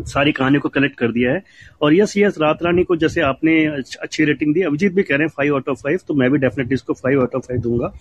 सारी 0.00 0.32
कहानी 0.32 0.58
को 0.58 0.68
कलेक्ट 0.68 0.98
कर 0.98 1.12
दिया 1.12 1.32
है। 1.32 1.42
और 1.82 1.94
यस 1.94 2.16
यस 2.16 2.38
रात 2.38 2.62
रानी 2.62 2.84
को 2.84 2.96
जैसे 2.96 3.20
आपने 3.20 3.64
अच्छी 4.02 4.24
रेटिंग 4.24 4.54
दी। 4.54 4.62
अभिजीत 4.62 4.92
भी 4.92 5.02
कह 5.02 5.16
रहे 5.16 5.26
हैं 5.26 5.32
फाइव 5.36 5.54
आउट 5.54 5.68
ऑफ़ 5.68 5.78
फाइव 5.78 5.98
तो 6.08 6.14
मैं 6.14 6.30
भी 6.30 6.38
डेफिनेटली 6.38 6.74
इसको 6.74 6.94
फाइव 6.94 7.20
आउट 7.20 7.34
ऑफ़ 7.34 7.42
फाइव 7.42 7.60
दूँगा। 7.60 7.92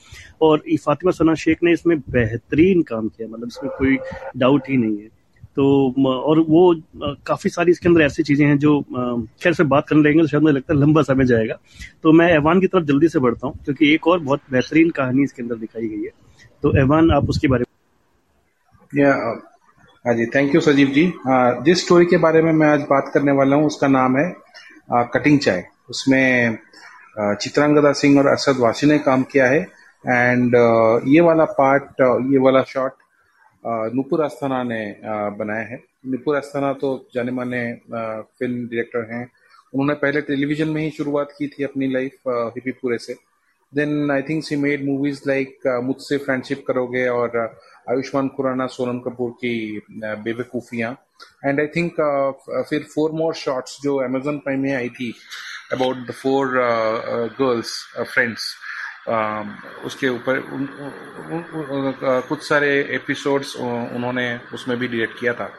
और 0.42 0.64
फातिमा 0.86 1.12
सना 1.12 1.36
शेख 1.36 1.64
ने 1.64 1.74
इसमें 1.74 2.00
बेहतरीन 2.00 2.82
काम 2.82 3.08
किया 3.08 3.28
मतलब 3.28 3.48
इसमें 3.48 3.72
कोई 3.78 3.98
डाउट 4.38 4.70
ही 4.70 4.78
नहीं 4.78 4.98
है। 4.98 5.23
तो 5.58 5.64
और 6.10 6.40
वो 6.50 6.74
काफ़ी 7.28 7.50
सारी 7.50 7.72
इसके 7.72 7.90
अंदर 7.90 8.02
ऐसी 8.02 8.24
चीज़ें 8.24 8.46
हैं 8.46 8.58
जो 8.60 8.80
खैर 9.44 9.54
से 9.54 9.64
बात 9.66 9.88
करने 9.88 10.02
लगेंगे 10.02 10.22
तो 10.22 10.28
शायद 10.28 10.44
मुझे 10.44 10.56
लगता 10.56 10.74
है 10.74 10.80
लंबा 10.80 11.02
समय 11.04 11.26
जाएगा। 11.26 11.58
तो 12.04 12.12
मैं 12.14 12.30
एवान 12.34 12.60
की 12.62 12.68
तरफ़ 12.68 12.84
जल्दी 12.86 13.08
से 13.08 13.20
बढ़ता 13.20 13.48
हूँ, 13.48 13.58
क्योंकि 13.66 13.94
एक 13.94 14.08
और 14.08 14.20
बहुत 14.22 14.42
बेहतरीन 14.52 14.90
कहानी 14.92 15.24
इसके 15.24 15.42
अंदर 15.42 15.56
दिखाई 15.58 15.88
गई 15.88 16.04
है। 16.04 16.12
तो 16.64 16.78
एवान 16.82 17.12
आप 17.12 17.30
उसके 17.30 17.48
बारे 17.48 17.66
में 18.92 19.06
हाँ 20.06 20.14
जी 20.16 20.26
थैंक 20.26 20.56
यू 20.56 20.62
सजीव 20.62 20.88
जी। 20.90 21.06
जिस 21.66 21.84
स्टोरी 21.84 22.06
के 22.06 22.18
बारे 22.20 22.42
में 22.42 22.52
मैं 22.54 22.68
आज 22.68 22.82
बात 22.90 23.12
करने 23.14 23.32
वाला 23.34 23.56
हूँ, 23.56 23.66
उसका 23.68 23.88
नाम 23.90 24.18
है 24.18 24.34
कटिंग 25.14 25.40
चाय। 25.40 25.64
उसमें 25.90 26.58
चित्रांगदा 27.20 27.92
सिंह 27.94 28.18
और 28.20 28.28
असद 28.28 28.58
वासी 28.60 28.88
ने 28.88 28.98
काम 29.02 29.24
किया 29.32 29.46
है 29.48 29.60
एंड 30.04 30.56
ये 31.08 31.22
वाला 31.22 31.46
पार्ट 31.54 32.02
ये 32.32 32.40
वाला 32.40 32.64
शॉट 32.68 32.92
नुपुर 33.66 34.22
अस्थाना 34.22 34.62
ने 34.64 34.82
बनाया 35.38 35.66
है। 35.66 35.80
नुपुर 36.08 36.36
अस्थाना 36.36 36.72
तो 36.82 36.90
जाने 37.14 37.32
माने 37.32 37.62
फ़िल्म 37.86 38.66
डायरेक्टर 38.68 39.12
हैं। 39.14 39.26
उन्होंने 39.74 39.94
पहले 40.02 40.22
टेलीविज़न 40.22 40.70
में 40.70 40.82
ही 40.82 40.90
शुरुआत 40.92 41.32
की 41.38 41.48
थी 41.48 41.64
अपनी 41.64 41.92
लाइफ 41.94 42.28
हिपीपुरे 42.56 42.98
से। 42.98 43.14
Then 43.74 44.12
I 44.12 44.22
think 44.22 44.44
she 44.44 44.56
made 44.56 44.86
movies 44.86 45.22
like 45.28 45.68
मुझसे 45.84 46.18
फ्रेंडशिप 46.18 46.64
करोगे 46.68 47.08
और 47.08 47.38
आयुष्मान 47.90 48.28
खुराना, 48.36 48.68
सोनम 48.68 49.00
कपूर 49.00 49.32
की 49.40 49.82
बेवकूफियाँ। 49.94 50.92
एंड 51.46 51.60
आई 51.60 51.68
थिंक 51.76 51.96
फिर 52.70 52.84
फोर 52.94 53.12
मोर 53.12 53.34
शॉर्ट्स 53.36 53.78
जो 53.84 53.96
अमेजोन 54.04 54.38
प्राइम 54.40 54.60
में 54.62 54.74
आई 54.76 54.90
थी 54.90 55.14
about 55.74 56.08
the 56.08 56.12
four 56.14 56.48
girls 57.40 57.74
friends 58.04 58.54
उसके 59.08 60.10
ऊपर 60.10 60.42
कुछ 62.28 62.48
सारे 62.48 62.70
एपिसोड्स 62.96 63.56
उन्होंने 63.56 64.28
उसमें 64.54 64.78
भी 64.80 64.88
डिरेक्ट 64.88 65.20
किया 65.20 65.34
था। 65.34 65.50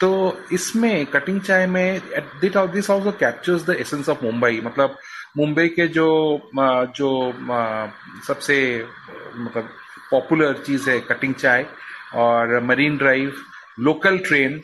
तो 0.00 0.08
इसमें, 0.52 1.06
कटिंग 1.06 1.40
चाय 1.40 1.66
में 1.66 2.00
this 2.40 2.90
also 2.90 3.12
captures 3.20 3.66
the 3.66 3.76
essence 3.80 4.08
of 4.08 4.24
Mumbai 4.24 4.60
मतलब 4.64 4.96
मुंबई 5.36 5.68
के 5.68 5.86
जो 5.88 6.08
जो 6.96 7.10
सबसे 8.26 8.56
मतलब 9.36 9.68
पॉपुलर 10.10 10.62
चीज़ 10.66 10.88
है 10.90 10.98
कटिंग 11.08 11.34
चाय 11.34 11.66
और 12.16 12.60
Marine 12.64 12.96
Drive 12.96 13.34
local 13.80 14.18
train 14.18 14.60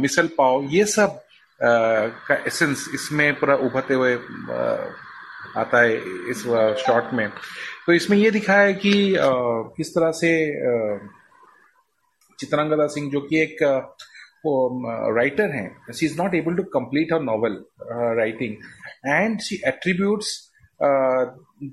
misal 0.00 0.28
pav, 0.38 0.68
ये 0.70 0.84
सब 0.84 1.20
का 1.60 2.34
एसेंस 2.46 2.88
इसमें 2.94 3.34
पूरा 3.34 3.54
उभरते 3.56 3.94
हुए 3.94 4.16
आता 5.56 5.80
है 5.80 5.96
इस 6.30 6.42
शॉट 6.86 7.12
में। 7.14 7.28
तो 7.86 7.92
इसमें 7.92 8.16
ये 8.18 8.30
दिखा 8.30 8.54
है 8.54 8.72
कि 8.74 8.92
किस 9.76 9.94
तरह 9.94 10.10
से 10.20 10.30
चित्रांगदा 12.38 12.86
सिंह, 12.86 13.10
जो 13.10 13.20
कि 13.20 13.40
एक 13.42 13.56
राइटर 15.16 15.50
हैं 15.50 15.92
she 15.92 16.06
is 16.06 16.16
not 16.20 16.34
able 16.34 16.54
to 16.56 16.62
complete 16.72 17.12
her 17.12 17.20
novel 17.22 17.64
writing 18.18 18.54
and 19.06 19.40
she 19.40 19.60
attributes 19.66 20.32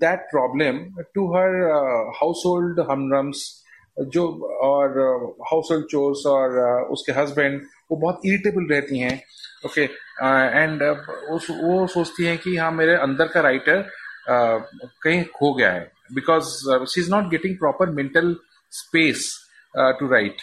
that 0.03 0.27
problem 0.31 0.79
to 1.15 1.27
her 1.35 1.49
household 2.45 2.79
हमरम्स 2.89 3.49
जो, 3.99 4.27
और 4.61 4.99
हाउस 5.47 5.67
होल्ड 5.71 5.85
चोर्स 5.91 6.25
और 6.27 6.59
उसके 6.91 7.11
हस्बैंड 7.11 7.61
वो 7.91 7.97
बहुत 7.97 8.21
इरिटेबल 8.25 8.67
रहती 8.71 8.99
हैं। 8.99 9.21
ओके 9.65 9.81
एंड 9.81 10.83
वो 10.83 11.87
सोचती 11.87 12.23
है 12.25 12.35
कि 12.37 12.55
हाँ 12.57 12.71
मेरे 12.71 12.95
अंदर 12.97 13.27
का 13.27 13.41
राइटर 13.41 13.89
कहीं 14.29 15.23
खो 15.35 15.53
गया 15.53 15.71
है। 15.71 15.91
Because 16.13 16.45
she 16.91 17.01
is 17.01 17.11
not 17.11 17.29
getting 17.29 17.57
proper 17.57 17.89
mental 17.89 18.35
space 18.71 19.29
to 19.99 20.07
write 20.11 20.41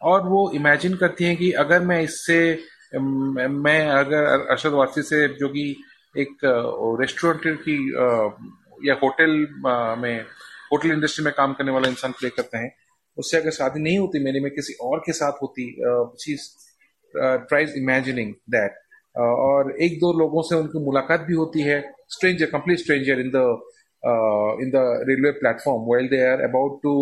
और 0.00 0.28
वो 0.28 0.50
इमेजिन 0.54 0.94
करती 0.96 1.24
हैं 1.24 1.36
कि 1.36 1.50
अगर 1.62 1.80
मैं 1.82 2.00
इससे 2.02 2.40
मैं 2.94 3.80
अगर 3.88 4.24
अरशद 4.50 4.72
वारसी 4.72 5.02
से 5.02 5.26
जो 5.40 5.48
कि 5.48 5.64
एक 6.14 6.38
रेस्टोरेंट 7.00 7.60
की 7.62 7.78
या 8.88 8.94
होटल 9.02 9.30
में 10.02 10.20
होटल 10.72 10.90
इंडस्ट्री 10.92 11.24
में 11.24 11.32
काम 11.36 11.52
करने 11.54 11.72
वाला 11.72 11.88
इंसान 11.88 12.12
प्ले 12.12 12.30
करते 12.30 12.58
हैं, 12.58 12.70
उससे 13.18 13.36
अगर 13.36 13.50
शादी 13.50 13.80
नहीं 13.82 13.98
होती 13.98 14.18
मेरी 14.24 14.40
में, 14.40 14.50
किसी 14.50 14.72
और 14.82 14.98
के 14.98 15.12
साथ 15.12 15.42
होती 15.42 15.70
ट्राइज 17.14 17.74
इमेजिनिंग 17.76 18.32
दैट 18.50 18.78
और 19.16 19.74
एक 19.82 19.96
दो 20.00 20.12
लोगों 20.18 20.42
से 20.42 20.56
उनकी 20.56 20.84
मुलाकात 20.84 21.20
भी 21.20 21.34
होती 21.34 21.62
है। 21.62 21.80
Stranger 22.10 22.46
complete 22.46 22.78
stranger 22.78 23.20
in 23.20 23.30
the 23.30 23.44
in 24.62 24.70
the 24.70 24.82
railway 25.08 25.30
platform 25.38 25.82
well 25.92 26.08
they 26.08 26.20
are 26.26 26.42
about 26.42 26.78
to 26.82 26.94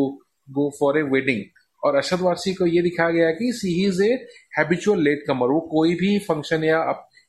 go 0.49 0.71
for 0.81 0.99
a 0.99 1.03
wedding 1.13 1.43
और 1.83 1.97
अरशद 1.97 2.21
वारसी 2.21 2.55
को 2.55 2.67
ये 2.67 2.83
दिखाया 2.83 3.11
गया 3.11 3.31
कि 3.33 3.53
she 3.55 3.75
is 3.87 4.03
a 4.03 4.13
habitual 4.59 5.03
latecomer 5.29 5.49
वो 5.49 5.61
कोई 5.71 5.95
भी 5.95 6.19
फ़ंक्शन 6.29 6.65
या 6.65 6.81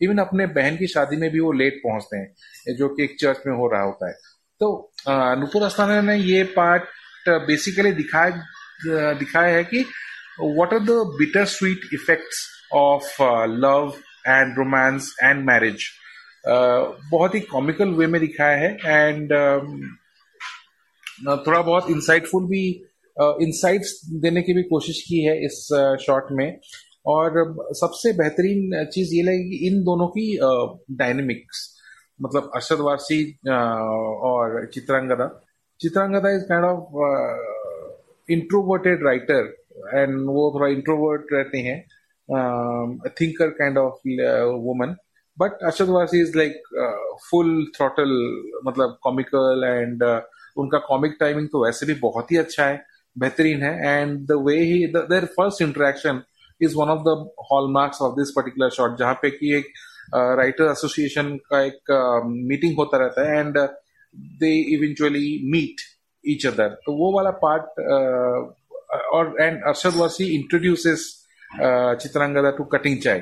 इवन 0.01 0.17
अपने 0.17 0.45
बहन 0.55 0.77
की 0.77 0.87
शादी 0.87 1.17
में 1.17 1.29
भी 1.31 1.39
वो 1.39 1.51
लेट 1.53 1.79
पहुँचते 1.83 2.17
हैं, 2.17 2.75
जो 2.75 2.87
कि 2.89 3.03
एक 3.03 3.15
चर्च 3.19 3.41
में 3.47 3.53
हो 3.53 3.67
रहा 3.71 3.81
होता 3.81 4.07
है। 4.07 4.13
तो 4.61 4.91
नुपुर 5.39 5.63
अस्थाना 5.63 6.01
ने 6.01 6.15
ये 6.17 6.43
पार्ट 6.55 6.83
बेसिकली 7.47 7.91
दिखाया 7.93 9.13
दिखाया 9.13 9.55
है 9.55 9.63
कि 9.63 9.85
what 10.41 10.73
are 10.73 10.79
the 10.79 10.91
bitter 11.19 11.45
sweet 11.51 11.89
effects 11.95 12.45
of 12.71 13.03
uh, 13.19 13.47
love 13.47 13.97
and 14.25 14.57
romance 14.57 15.13
and 15.23 15.45
marriage. 15.45 15.85
Uh, 16.47 16.93
बहुत 17.11 17.35
ही 17.35 17.39
कॉमिकल 17.39 17.89
वे 17.89 18.07
में 18.07 18.19
दिखाया 18.21 18.57
है 18.57 18.69
एंड 18.85 19.31
um, 19.33 19.67
थोड़ा 21.47 21.61
बहुत 21.61 21.89
इंसाइटफुल 21.91 22.43
भी 22.47 22.65
इंसाइट्स 23.45 23.93
uh, 24.05 24.21
देने 24.21 24.41
की 24.41 24.53
भी 24.53 24.63
कोशिश 24.63 25.01
की 25.07 25.23
है 25.23 25.35
इस 25.45 25.57
शॉट 26.05 26.27
uh, 26.27 26.37
में। 26.37 26.59
और 27.05 27.29
सबसे 27.79 28.13
बेहतरीन 28.13 28.85
चीज़ 28.93 29.13
ये 29.15 29.23
लगी 29.23 29.67
इन 29.67 29.83
दोनों 29.83 30.07
की 30.17 30.27
डायनेमिक्स 30.97 31.65
uh, 31.67 31.75
मतलब 32.21 32.51
अरशद 32.55 32.79
वारसी 32.79 33.21
और 34.29 34.65
Chitrangada. 34.73 35.27
Chitrangada 35.79 36.29
is 36.35 36.43
kind 36.51 36.65
of 36.65 36.83
introverted 38.29 39.05
writer 39.05 39.43
and 39.93 40.15
वो 40.29 40.51
थोड़ा 40.55 40.67
इंट्रोवर्ट 40.67 41.33
रहते 41.33 41.57
हैं। 41.57 41.77
Thinker 42.29 43.49
kind 43.59 43.77
of 43.77 44.07
woman 44.63 44.95
but 45.37 45.63
Arshad 45.63 45.89
Warsi 45.89 46.21
is 46.21 46.37
like 46.37 46.61
full 47.29 47.49
throttle 47.75 48.13
मतलब 48.65 48.97
कॉमिकल 49.03 49.63
एंड 49.65 50.03
uh, 50.03 50.19
उनका 50.57 50.77
कॉमिक 50.87 51.17
टाइमिंग 51.19 51.47
तो 51.51 51.63
वैसे 51.65 51.85
भी 51.85 51.93
बहुत 51.99 52.31
ही 52.31 52.37
अच्छा 52.37 52.65
है 52.65 52.85
बेहतरीन 53.15 53.61
है 53.63 54.01
and 54.01 54.19
the 54.27 54.41
way 54.47 54.55
he 54.61 54.85
their 54.95 55.25
first 55.37 55.61
interaction 55.61 56.21
is 56.61 56.75
one 56.75 56.89
of 56.89 57.03
the 57.03 57.17
hallmarks 57.51 58.01
of 58.01 58.15
this 58.15 58.31
particular 58.31 58.69
shot 58.69 58.97
जहाँ 58.99 59.13
पे 59.21 59.29
कि 59.29 59.53
एक 59.57 59.71
राइटर 60.13 60.63
uh, 60.63 60.71
एसोसिएशन 60.71 61.35
का 61.51 61.61
एक 61.61 62.23
मीटिंग 62.25 62.71
uh, 62.71 62.77
होता 62.77 62.97
रहता 62.97 63.29
है 63.29 63.39
and 63.39 63.57
they 64.39 64.51
eventually 64.75 65.27
meet 65.51 65.81
each 66.23 66.45
other 66.47 66.69
तो 66.85 66.93
वो 66.97 67.11
वाला 67.11 67.31
पार्ट 67.43 67.79
और 69.13 69.35
एंड 69.41 69.63
अरशद 69.63 69.95
वासी 69.95 70.25
इंट्रोड्यूसेस 70.35 71.05
चित्रांगदा 71.51 72.49
टू 72.51 72.63
कटिंग 72.73 72.97
चाय। 73.01 73.19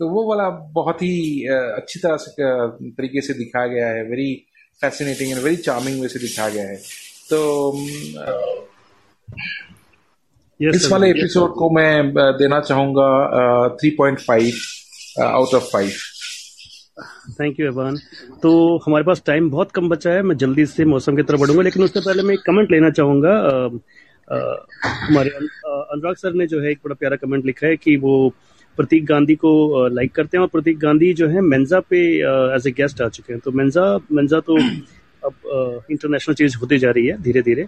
तो 0.00 0.08
वो 0.08 0.28
वाला 0.28 0.48
बहुत 0.74 1.02
ही 1.02 1.14
uh, 1.48 1.70
अच्छी 1.76 2.00
तरह 2.00 2.16
से 2.16 2.30
uh, 2.30 2.92
तरीके 2.96 3.20
से 3.20 3.34
दिखाया 3.34 3.66
गया 3.66 3.88
है। 3.88 4.02
Very 4.04 4.34
fascinating 4.80 5.30
and 5.30 5.40
very 5.40 5.56
charming 5.58 6.00
way 6.02 6.08
से 6.08 6.18
दिखाया 6.18 6.48
गया 6.48 6.64
है। 6.64 6.76
तो 7.30 7.38
yes, 10.60 10.74
इस 10.74 10.88
वाले 10.92 11.10
एपिसोड 11.10 11.54
को 11.54 11.70
मैं 11.70 12.00
uh, 12.02 12.38
देना 12.38 12.60
चाहूँगा 12.60 13.68
three 13.76 13.90
point 13.98 14.20
five 14.20 15.22
out 15.24 15.54
of 15.54 15.64
five 15.72 15.90
thank 17.40 17.60
you 17.60 17.66
Evan 17.66 17.96
तो 18.42 18.50
हमारे 18.86 19.04
पास 19.04 19.22
टाइम 19.26 19.50
बहुत 19.50 19.70
कम 19.72 19.88
बचा 19.88 20.10
है। 20.10 20.22
मैं 20.22 20.36
जल्दी 20.36 20.66
से 20.66 20.84
मौसम 20.84 21.16
की 21.16 21.22
तरफ़ 21.22 21.40
बढ़ूँगा 21.40 21.62
लेकिन 21.62 21.82
उससे 21.84 22.00
पहले 22.00 22.22
मैं 22.22 22.34
एक 22.34 22.40
कमेंट 22.46 22.70
लेना 22.72 22.90
चाहूँगा। 22.90 23.34
हमारे 24.30 25.30
अनुराग 25.30 26.14
सर 26.16 26.32
ने 26.34 26.46
जो 26.46 26.60
है 26.60 26.70
एक 26.70 26.78
बड़ा 26.84 26.94
प्यारा 26.94 27.16
कमेंट 27.16 27.46
लिखा 27.46 27.66
है 27.66 27.76
कि 27.76 27.96
वो 27.96 28.12
प्रतीक 28.78 29.04
गांधी 29.06 29.34
को 29.34 29.52
लाइक 29.88 30.12
करते 30.14 30.36
हैं 30.36 30.42
और 30.42 30.48
प्रतीक 30.48 30.78
गांधी 30.78 31.12
जो 31.14 31.28
है 31.28 31.40
मेंजा 31.42 31.80
पे 31.90 32.00
एज 32.56 32.66
ए 32.66 32.70
गेस्ट 32.76 33.00
आ 33.02 33.08
चुके 33.08 33.32
हैं। 33.32 33.40
तो 33.44 33.50
मेंजा 33.52 33.84
मेंजा 34.12 34.40
तो 34.40 34.56
अब 35.26 35.84
इंटरनेशनल 35.90 36.34
चीज़ 36.34 36.56
होती 36.58 36.78
जा 36.78 36.90
रही 36.90 37.06
है 37.06 37.20
धीरे 37.22 37.42
धीरे 37.42 37.66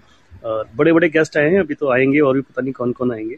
बड़े 0.77 0.93
बड़े 0.93 1.09
गेस्ट 1.09 1.37
आए 1.37 1.51
हैं 1.51 1.61
अभी 1.61 1.75
तो 1.75 1.91
आएँगे 1.93 2.21
और 2.21 2.35
भी 2.35 2.41
पता 2.41 2.63
नहीं 2.63 2.73
कौन 2.73 2.93
कौन 2.93 3.13
आएँगे। 3.13 3.37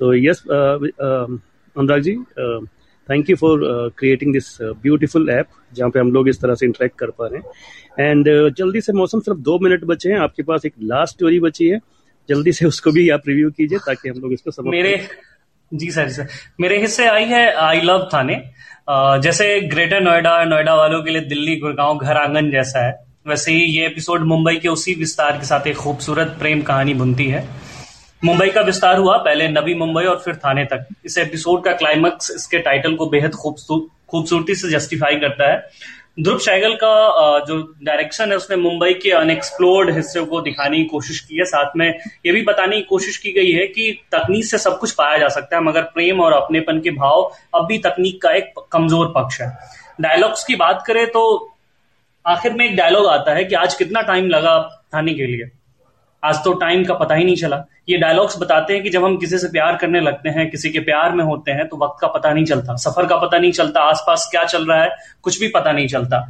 तो 0.00 0.14
yes 0.14 0.42
Anurag 0.48 2.00
ji 2.02 2.16
thank 3.08 3.30
you 3.30 3.36
for 3.36 3.60
creating 3.98 4.32
this 4.32 4.46
beautiful 4.62 5.30
app 5.30 5.46
जहाँ 5.74 5.90
पे 5.90 6.00
हम 6.00 6.12
लोग 6.12 6.28
इस 6.28 6.40
तरह 6.40 6.54
से 6.54 6.66
इंटरेक्ट 6.66 6.98
कर 6.98 7.10
पा 7.18 7.26
रहे 7.26 7.40
हैं। 7.40 8.10
एंड 8.10 8.28
uh, 8.28 8.56
जल्दी 8.58 8.80
से 8.80 8.92
मौसम 8.92 9.20
सिर्फ़ 9.20 9.38
दो 9.40 9.58
मिनट 9.62 9.84
बचे 9.84 10.10
हैं। 10.10 10.18
आपके 10.18 10.42
पास 10.42 10.64
एक 10.66 10.72
लास्ट 10.82 11.14
स्टोरी 11.14 11.40
बची 11.40 11.68
है। 11.68 11.78
जल्दी 12.28 12.52
से 12.52 12.66
उसको 12.66 12.90
भी 12.92 13.08
आप 13.10 13.22
रिव्यू 13.28 13.50
कीजिए 13.50 13.78
ताकि 13.86 14.08
हम 14.08 14.18
लोग 14.20 14.32
इसको 14.32 14.50
समझ 14.50 14.70
मेरे 14.70 14.96
जी 15.72 15.90
सर 15.90 16.08
सर। 16.10 16.26
मेरे 16.60 16.78
हिस्से 16.80 17.06
आई 17.08 17.24
है 17.24 17.46
आई 17.54 17.80
लव 17.80 18.08
थाने। 18.12 18.34
जैसे 19.22 19.60
ग्रेटर 19.68 20.00
नोएडा 20.00 20.42
नोएडा 20.44 20.74
वालों 20.74 21.02
के 21.02 21.10
लिए 21.10 21.22
दिल्ली 21.22 21.56
गुड़गांव 21.56 21.98
घर 21.98 22.16
आँगन 22.16 22.50
जैसा 22.50 22.86
है 22.86 22.92
वैसे 23.26 23.52
ही 23.52 23.62
ये 23.76 23.86
एपिसोड 23.86 24.24
मुंबई 24.26 24.56
के 24.56 24.68
उसी 24.68 24.94
विस्तार 24.94 25.38
के 25.38 25.46
साथ 25.46 25.66
एक 25.66 25.76
खूबसूरत 25.76 26.36
प्रेम 26.38 26.62
कहानी 26.62 26.94
बुनती 26.94 27.26
है। 27.28 27.46
मुंबई 28.22 28.48
का 28.50 28.60
विस्तार 28.60 28.98
हुआ 28.98 29.16
पहले 29.18 29.48
नवी 29.48 29.74
मुंबई 29.74 30.04
और 30.04 30.20
फिर 30.24 30.34
थाने 30.36 30.64
तक। 30.64 30.86
इस 31.04 31.18
एपिसोड 31.18 31.64
का 31.64 31.72
क्लाइमैक्स 31.72 32.30
इसके 32.30 32.58
टाइटल 32.60 32.94
को 32.94 33.06
बेहद 33.10 33.34
खूबसूरती 33.34 34.54
से 34.54 34.70
जस्टिफाई 34.70 35.16
करता 35.16 35.50
है। 35.52 35.62
ध्रुव 36.18 36.38
शैगल 36.38 36.74
का 36.74 37.38
जो 37.46 37.56
डायरेक्शन 37.82 38.30
है, 38.30 38.36
उसने 38.36 38.56
मुंबई 38.56 38.92
के 38.94 39.10
अनएक्सप्लोर्ड 39.12 39.90
हिस्से 39.90 40.20
को 40.22 40.40
दिखाने 40.40 40.76
की 40.78 40.84
कोशिश 40.86 41.20
की 41.20 41.36
है। 41.36 41.44
साथ 41.44 41.72
में 41.76 41.86
ये 42.26 42.32
भी 42.32 42.42
बताने 42.42 42.76
की 42.76 42.82
कोशिश 42.84 43.16
की 43.16 43.32
गई 43.32 43.50
है 43.52 43.66
कि 43.68 43.90
तकनीक 44.12 44.44
से 44.44 44.58
सब 44.58 44.78
कुछ 44.78 44.92
पाया 44.92 45.18
जा 45.18 45.28
सकता 45.30 45.56
है, 45.56 45.62
मगर 45.62 45.82
प्रेम 45.94 46.20
और 46.20 46.32
अपनेपन 46.32 46.80
के 46.80 46.90
भाव 46.92 47.30
अब 47.54 47.66
भी 47.66 47.78
तकनीक 47.80 48.20
का 48.22 48.30
एक 48.32 48.52
कमज़ोर 48.72 49.12
पक्ष 49.16 49.40
है। 49.40 49.50
डायलॉग्स 50.00 50.44
की 50.44 50.56
बात 50.56 50.84
करें 50.86 51.06
तो 51.06 51.24
आखिर 52.24 52.52
में 52.52 52.64
एक 52.64 52.76
डायलॉग 52.76 53.06
आता 53.08 53.34
है 53.34 53.44
कि 53.44 53.54
आज 53.56 53.74
कितना 53.74 54.00
टाइम 54.02 54.28
लगा 54.28 54.58
थाने 54.94 55.14
के 55.14 55.26
लिए। 55.26 55.50
आज 56.24 56.42
तो 56.44 56.52
टाइम 56.54 56.84
का 56.84 56.94
पता 56.94 57.14
ही 57.14 57.24
नहीं 57.24 57.36
चला। 57.36 57.64
ये 57.88 57.96
डायलॉग्स 57.98 58.38
बताते 58.38 58.74
हैं 58.74 58.82
कि 58.82 58.90
जब 58.90 59.04
हम 59.04 59.16
किसी 59.16 59.38
से 59.38 59.48
प्यार 59.48 59.76
करने 59.76 60.00
लगते 60.00 60.28
हैं, 60.28 60.50
किसी 60.50 60.70
के 60.70 60.80
प्यार 60.80 61.12
में 61.12 61.24
होते 61.24 61.52
हैं 61.52 61.68
तो 61.68 61.76
वक्त 61.76 62.00
का 62.00 62.08
पता 62.08 62.32
नहीं 62.32 62.44
चलता, 62.44 62.76
सफ़र 62.78 63.06
का 63.06 63.16
पता 63.18 63.38
नहीं 63.38 63.52
चलता, 63.52 63.80
आसपास 63.82 64.28
क्या 64.30 64.44
चल 64.46 64.66
रहा 64.66 64.82
है, 64.82 64.90
कुछ 65.22 65.40
भी 65.40 65.48
पता 65.50 65.72
नहीं 65.72 65.88
चलता। 65.88 66.26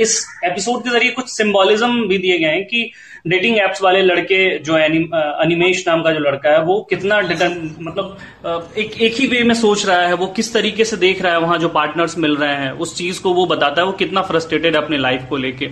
इस 0.00 0.24
एपिसोड 0.44 0.82
के 0.82 0.90
ज़रिए 0.90 1.10
कुछ 1.12 1.28
सिंबोलिज्म 1.28 2.06
भी 2.08 2.18
दिए 2.18 2.38
गए 2.38 2.48
हैं 2.48 2.64
कि 2.64 2.90
डेटिंग 3.26 3.56
एप्स 3.58 3.82
वाले 3.82 4.00
लड़के 4.02 4.58
जो 4.58 4.74
अनिमेश 4.74 5.84
नाम 5.88 6.02
का 6.02 6.12
जो 6.12 6.18
लड़का 6.20 6.50
है, 6.50 6.62
वो 6.62 6.80
कितना 6.90 7.20
मतलब 7.20 8.72
एक 8.78 9.00
एक 9.00 9.14
ही 9.14 9.26
वे 9.26 9.42
में 9.42 9.54
सोच 9.54 9.86
रहा 9.86 10.06
है, 10.06 10.14
वो 10.14 10.26
किस 10.28 10.52
तरीके 10.54 10.84
से 10.84 10.96
देख 10.98 11.22
रहा 11.22 11.32
है, 11.32 11.40
वहाँ 11.40 11.58
जो 11.58 11.68
पार्टनर्स 11.70 12.18
मिल 12.18 12.36
रहे 12.36 12.54
हैं, 12.56 12.70
उस 12.72 12.96
चीज़ 12.98 13.20
को 13.22 13.34
वो 13.34 13.46
बताता 13.46 13.80
है, 13.80 13.86
वो 13.86 13.92
कितना 13.94 14.22
फ्रस्ट्रेटेड 14.22 14.76
है 14.76 14.82
अपने 14.82 14.98
लाइफ 14.98 15.26
को 15.28 15.36
लेके। 15.36 15.70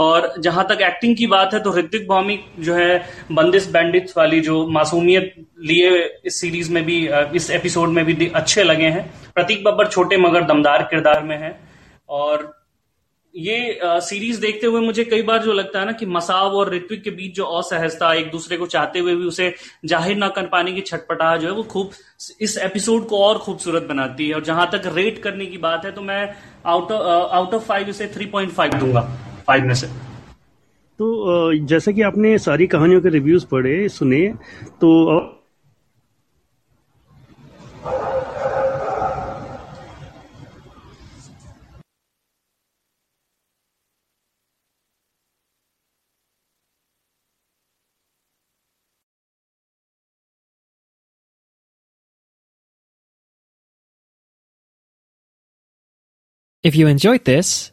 और 0.00 0.32
जहाँ 0.38 0.66
तक 0.68 0.80
एक्टिंग 0.82 1.16
की 1.16 1.26
बात 1.26 1.54
है 1.54 1.60
तो 1.60 1.76
ऋतिक 1.76 2.06
भौमिक 2.08 2.44
जो 2.58 2.74
है 2.74 2.98
बंदिश 3.32 3.66
बैंडिट्स 3.70 4.16
वाली 4.16 4.40
जो 4.40 4.66
मासूमियत 4.68 5.34
लिए 5.62 5.90
इस 6.26 6.40
सीरीज़ 6.40 6.72
में 6.72 6.84
भी 6.84 6.96
इस 7.36 7.50
एपिसोड 7.50 7.88
में 7.88 8.04
भी 8.04 8.28
अच्छे 8.28 8.62
लगे 8.62 8.86
हैं। 8.86 9.10
प्रतीक 9.34 9.64
बब्बर 9.64 9.86
छोटे 9.88 10.16
मगर 10.18 10.44
दमदार 10.44 10.82
किरदार 10.90 11.22
में 11.22 11.36
है। 11.38 11.58
और 12.08 12.48
ये 13.34 13.78
आ, 13.78 13.98
सीरीज़ 14.00 14.40
देखते 14.40 14.66
हुए 14.66 14.80
मुझे 14.80 15.04
कई 15.04 15.22
बार 15.22 15.42
जो 15.42 15.52
लगता 15.52 15.80
है 15.80 15.86
ना 15.86 15.92
कि 15.92 16.06
मसाव 16.08 16.54
और 16.56 16.72
ऋत्विक 16.74 17.02
के 17.02 17.10
बीच 17.12 17.34
जो 17.34 17.44
असहजता 17.58 18.12
एक 18.14 18.30
दूसरे 18.30 18.56
को 18.56 18.66
चाहते 18.66 18.98
हुए 18.98 19.14
भी 19.14 19.26
उसे 19.26 19.52
ज़ाहिर 19.84 20.16
ना 20.16 20.28
कर 20.30 20.46
पाने 20.46 20.72
की 20.72 20.80
छटपटा 20.82 21.36
जो 21.36 21.48
है 21.48 21.54
वो 21.54 21.62
खूब 21.70 21.90
इस 22.40 22.56
एपिसोड 22.64 23.06
को 23.08 23.24
और 23.24 23.38
खूबसूरत 23.38 23.82
बनाती 23.88 24.28
है। 24.28 24.34
और 24.34 24.44
जहाँ 24.44 24.68
तक 24.72 24.92
रेट 24.96 25.22
करने 25.22 25.46
की 25.46 25.58
बात 25.60 25.84
है 25.84 25.92
तो 25.92 26.02
मैं 26.02 26.22
out 26.66 26.92
of 26.92 27.34
out 27.34 27.54
of 27.54 27.64
five 27.64 27.88
इसे 27.88 28.06
थ्री 28.14 28.26
पॉइंट 28.28 28.52
फाइव 28.52 28.74
दूँगा। 28.74 29.08
फाइव 29.50 29.66
में 29.66 29.74
से 29.74 29.86
तो 30.98 31.06
जैसे 31.66 31.92
कि 31.92 32.02
आपने 32.02 32.36
सारी 32.38 32.66
कहानियों 32.66 33.00
के 33.02 33.08
रिव्यूज़ 33.08 33.46
पढ़े 33.52 33.88
सुने 33.88 34.26
तो 34.80 34.90
If 56.64 56.74
you 56.76 56.86
enjoyed 56.88 57.24
this, 57.24 57.72